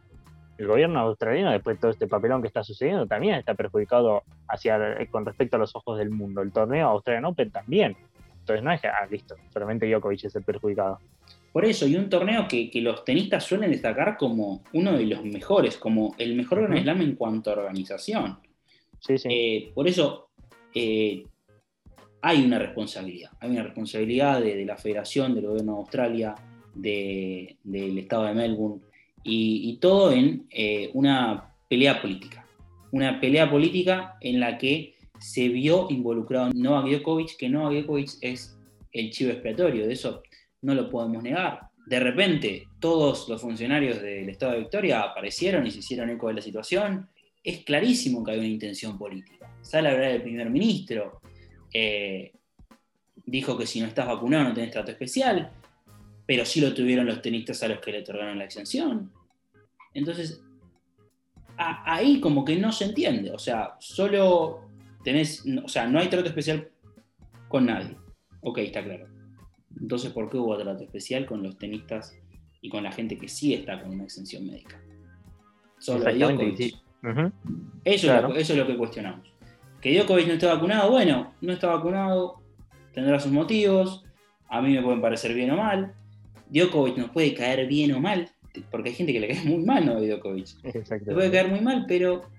[0.58, 4.98] El gobierno australiano, después de todo este papelón que está sucediendo, también está perjudicado hacia,
[5.10, 6.42] con respecto a los ojos del mundo.
[6.42, 7.96] El torneo Australian Open también.
[8.42, 11.00] Entonces no es que, ah, listo, solamente Djokovic es el perjudicado.
[11.52, 15.78] Por eso, y un torneo que, los tenistas suelen destacar como uno de los mejores,
[15.78, 18.40] como el mejor uh Slam en cuanto a organización.
[19.00, 19.28] Sí, sí.
[19.32, 20.30] Eh, por eso,
[20.74, 21.26] eh,
[22.22, 23.32] hay una responsabilidad.
[23.40, 26.36] Hay una responsabilidad de, de, la Federación, del Gobierno de Australia,
[26.74, 28.82] del estado de Melbourne,
[29.24, 32.46] y, todo en eh, una pelea política.
[32.92, 38.58] Una pelea política en la que se vio involucrado Novak Djokovic, que Novak Djokovic es
[38.92, 40.24] el chivo expiatorio, de eso
[40.62, 41.70] no lo podemos negar.
[41.86, 46.36] De repente, todos los funcionarios del Estado de Victoria aparecieron y se hicieron eco de
[46.36, 47.10] la situación.
[47.44, 49.56] Es clarísimo que hay una intención política.
[49.62, 51.22] Sale a hablar el primer ministro,
[51.74, 52.34] eh,
[53.26, 55.52] dijo que si no estás vacunado no tenés trato especial
[56.32, 59.12] pero sí lo tuvieron los tenistas a los que le otorgaron la exención.
[59.94, 60.42] Entonces,
[61.58, 64.71] ahí como que no se entiende, o sea, solo
[65.04, 66.70] tenés, o sea, no hay trato especial
[67.48, 67.96] con nadie.
[68.42, 69.08] Ok, está claro.
[69.80, 72.16] Entonces, ¿por qué hubo trato especial con los tenistas
[72.62, 74.82] y con la gente que sí está con una exención médica?
[75.80, 76.76] Solo Djokovic.
[77.84, 79.34] eso, es lo, eso es lo que cuestionamos.
[79.82, 82.42] Que Djokovic no está vacunado, bueno, no está vacunado,
[82.94, 84.04] tendrá sus motivos,
[84.48, 85.96] a mí me pueden parecer bien o mal,
[86.50, 88.30] Djokovic nos puede caer bien o mal,
[88.70, 90.50] porque hay gente que le cae muy mal a Djokovic.
[90.64, 92.30] Le puede caer muy mal, pero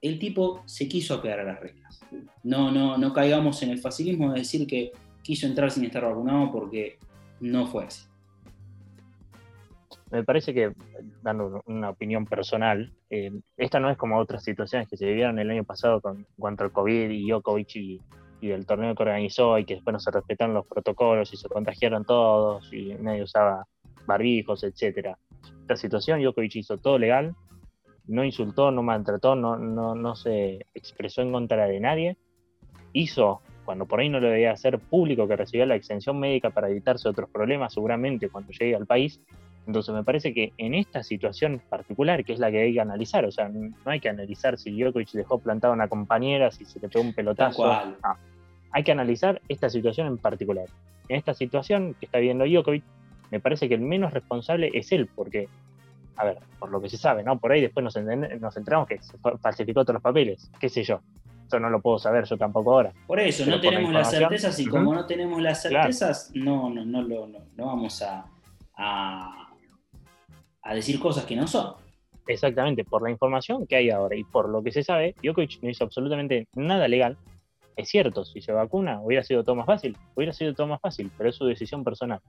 [0.00, 2.00] el tipo se quiso apegar a las reglas.
[2.42, 6.50] No, no, no caigamos en el facilismo de decir que quiso entrar sin estar vacunado
[6.52, 6.98] porque
[7.40, 8.06] no fue así.
[10.10, 10.72] Me parece que,
[11.22, 15.50] dando una opinión personal, eh, esta no es como otras situaciones que se vivieron el
[15.50, 18.00] año pasado con, contra el COVID y Djokovic y
[18.40, 21.48] y del torneo que organizó y que después no se respetaron los protocolos y se
[21.48, 23.66] contagiaron todos y nadie usaba
[24.06, 25.18] barbijos, etcétera.
[25.62, 27.34] Esta situación, Djokovic hizo todo legal,
[28.08, 32.16] no insultó, no maltrató, no, no, no se expresó en contra de nadie,
[32.92, 36.70] hizo, cuando por ahí no lo debía hacer público, que recibió la exención médica para
[36.70, 39.20] evitarse otros problemas seguramente cuando llegue al país.
[39.66, 43.26] Entonces me parece que en esta situación particular, que es la que hay que analizar,
[43.26, 46.80] o sea, no hay que analizar si Djokovic dejó plantada a una compañera, si se
[46.80, 47.70] le pegó un pelotazo.
[48.70, 50.66] Hay que analizar esta situación en particular.
[51.10, 52.82] En esta situación que está viendo Djokovic,
[53.30, 55.48] me parece que el menos responsable es él, porque,
[56.18, 57.38] a ver, por lo que se sabe, ¿no?
[57.38, 61.00] Por ahí después nos, nos enteramos que se falsificó todos los papeles, qué sé yo.
[61.46, 62.92] Eso no lo puedo saber yo tampoco ahora.
[63.06, 67.02] Por eso, no tenemos las certezas y como no tenemos las certezas, no, no, no,
[67.56, 68.26] no, vamos a,
[68.76, 69.54] a,
[70.74, 71.74] decir cosas que no son.
[72.26, 75.70] exactamente, por la información que hay ahora y por lo que se sabe, Djokovic no
[75.70, 77.16] hizo absolutamente nada legal.
[77.76, 81.12] Es cierto, si se vacuna hubiera sido todo más fácil, hubiera sido todo más fácil,
[81.16, 82.20] pero es su decisión personal.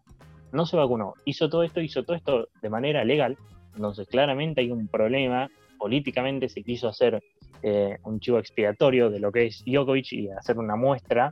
[0.51, 3.37] No se vacunó, hizo todo esto, hizo todo esto de manera legal,
[3.75, 7.23] entonces claramente hay un problema, políticamente se quiso hacer
[7.63, 11.31] eh, un chivo expiatorio de lo que es Djokovic y hacer una muestra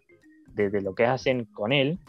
[0.54, 2.00] de, lo que hacen con él,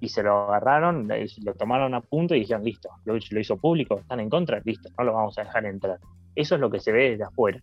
[0.00, 3.98] y se lo agarraron, lo tomaron a punto y dijeron, listo, lo, lo hizo público,
[3.98, 5.98] están en contra, listo, no lo vamos a dejar entrar.
[6.34, 7.60] Eso es lo que se ve desde afuera.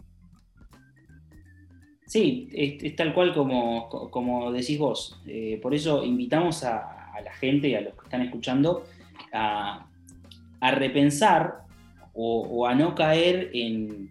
[2.06, 5.20] Sí, es, tal cual como, como decís vos.
[5.26, 6.92] Eh, por eso invitamos a,
[7.24, 8.86] la gente y a los que están escuchando
[9.32, 9.88] a,
[10.62, 11.65] repensar
[12.16, 14.10] o, a no caer en,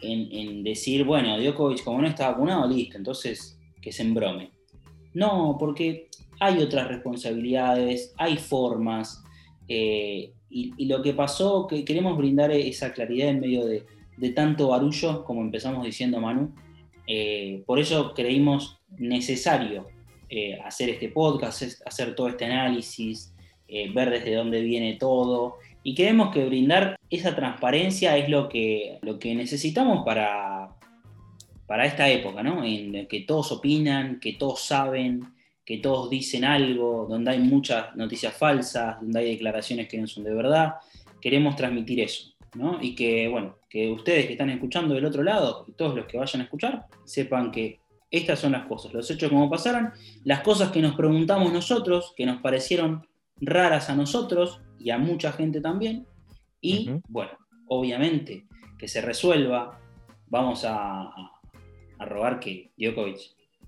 [0.00, 4.50] en, decir, bueno, Djokovic como no está vacunado, listo, entonces que se embrome.
[5.12, 6.08] No, porque
[6.40, 9.22] hay otras responsabilidades, hay formas,
[9.68, 13.84] eh, y, lo que pasó, que queremos brindar esa claridad en medio de,
[14.34, 16.54] tanto barullo, como empezamos diciendo Manu.
[17.06, 19.86] Eh, por eso creímos necesario
[20.28, 23.34] eh, hacer este podcast, hacer todo este análisis,
[23.94, 25.56] ver desde dónde viene todo.
[25.82, 30.70] Y creemos que brindar esa transparencia es lo que, lo que necesitamos para,
[31.66, 32.64] para esta época, ¿no?
[32.64, 35.32] En que todos opinan, que todos saben,
[35.64, 40.24] que todos dicen algo, donde hay muchas noticias falsas, donde hay declaraciones que no son
[40.24, 40.74] de verdad.
[41.20, 42.78] Queremos transmitir eso, ¿no?
[42.80, 46.18] Y que, bueno, que ustedes que están escuchando del otro lado, y todos los que
[46.18, 47.80] vayan a escuchar, sepan que
[48.10, 49.92] estas son las cosas, los hechos como pasaron,
[50.24, 53.06] las cosas que nos preguntamos nosotros, que nos parecieron
[53.40, 56.06] raras a nosotros y a mucha gente también,
[56.60, 57.32] y bueno,
[57.66, 58.46] obviamente
[58.78, 59.80] que se resuelva,
[60.28, 61.02] vamos a,
[61.98, 63.18] a rogar que Djokovic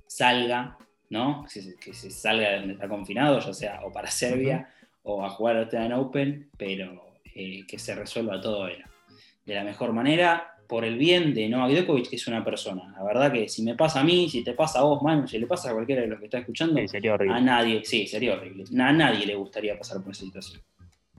[0.06, 0.78] salga
[1.10, 1.46] ¿no?
[1.82, 4.68] Que se, salga de donde está confinado, ya sea o para Serbia
[5.02, 9.92] o a jugar al Australian Open, pero eh, que se resuelva todo de la, mejor
[9.92, 12.92] manera, por el bien de Novak Djokovic, que es una persona.
[12.94, 15.38] La verdad que si me pasa a mí, si te pasa a vos, Manu, si
[15.38, 17.34] le pasa a cualquiera de los que está escuchando, sería horrible.
[17.34, 18.64] a nadie, sí, sería horrible.
[18.78, 20.60] A nadie le gustaría pasar por esa situación.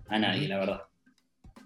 [0.07, 0.83] A nadie, la verdad.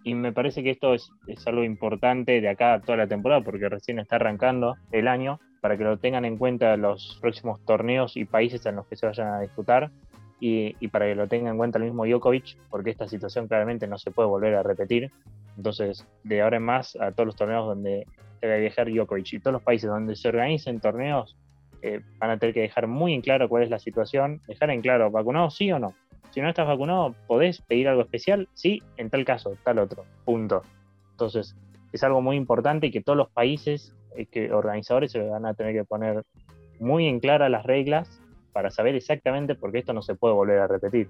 [0.03, 3.69] Y me parece que esto es, es algo importante de acá toda la temporada, porque
[3.69, 8.25] recién está arrancando el año para que lo tengan en cuenta los próximos torneos y
[8.25, 9.91] países en los que se vayan a disputar
[10.45, 13.97] y, para que lo tenga en cuenta el mismo Djokovic, porque esta situación claramente no
[13.97, 15.09] se puede volver a repetir.
[15.55, 18.05] Entonces, de ahora en más, a todos los torneos donde
[18.41, 21.37] debe viajar Djokovic y todos los países donde se organicen torneos,
[21.81, 24.81] eh, van a tener que dejar muy en claro cuál es la situación, dejar en
[24.81, 25.93] claro, ¿vacunado sí o no?
[26.33, 28.49] Si no estás vacunado, ¿podés pedir algo especial?
[28.55, 30.63] Sí, en tal caso, tal otro, punto.
[31.11, 31.55] Entonces,
[31.91, 33.93] es algo muy importante y que todos los países
[34.31, 36.23] que organizadores se van a tener que poner
[36.79, 38.19] muy en clara las reglas
[38.51, 41.07] para saber exactamente por qué esto no se puede volver a repetir.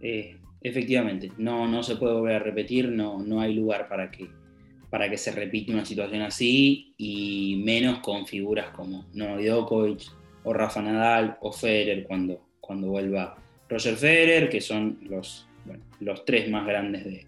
[0.00, 4.28] Eh, efectivamente, no, no se puede volver a repetir, no, no hay lugar para que,
[4.90, 10.02] para que se repita una situación así y menos con figuras como Novak Djokovic
[10.44, 13.41] o Rafa Nadal o Federer cuando, cuando vuelva
[13.72, 15.48] Roger Federer, que son los,
[16.00, 17.26] los tres más grandes de,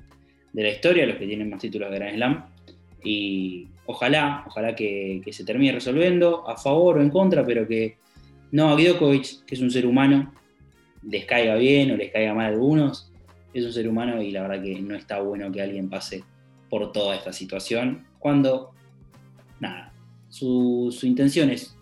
[0.54, 2.44] de la historia, los que tienen más títulos de Grand Slam.
[3.02, 7.96] Y ojalá, ojalá que, se termine resolviendo a favor o en contra, pero que
[8.52, 10.32] no, Djokovic, que es un ser humano,
[11.02, 13.10] les caiga bien o les caiga mal a algunos,
[13.52, 16.22] es un ser humano y la verdad que no está bueno que alguien pase
[16.70, 18.72] por toda esta situación cuando,
[19.60, 19.92] nada,
[20.28, 21.76] su, intención es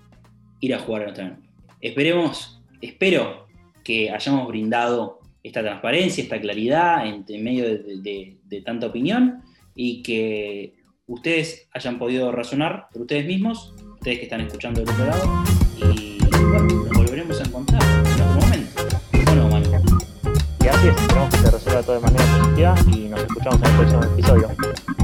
[0.60, 1.38] ir a jugar a
[1.80, 3.46] Esperemos, espero
[3.82, 9.42] que hayamos brindado esta transparencia, esta claridad en, medio de tanta opinión
[9.74, 10.74] y que
[11.06, 15.44] ustedes hayan podido razonar por ustedes mismos, ustedes que están escuchando del otro lado,
[15.76, 18.82] y bueno, nos volveremos a encontrar en otro momento.
[19.26, 19.72] Bueno, Manu.
[20.60, 24.02] Es, esperamos que se resuelva todo de manera positiva y nos escuchamos en el próximo
[24.04, 25.01] episodio.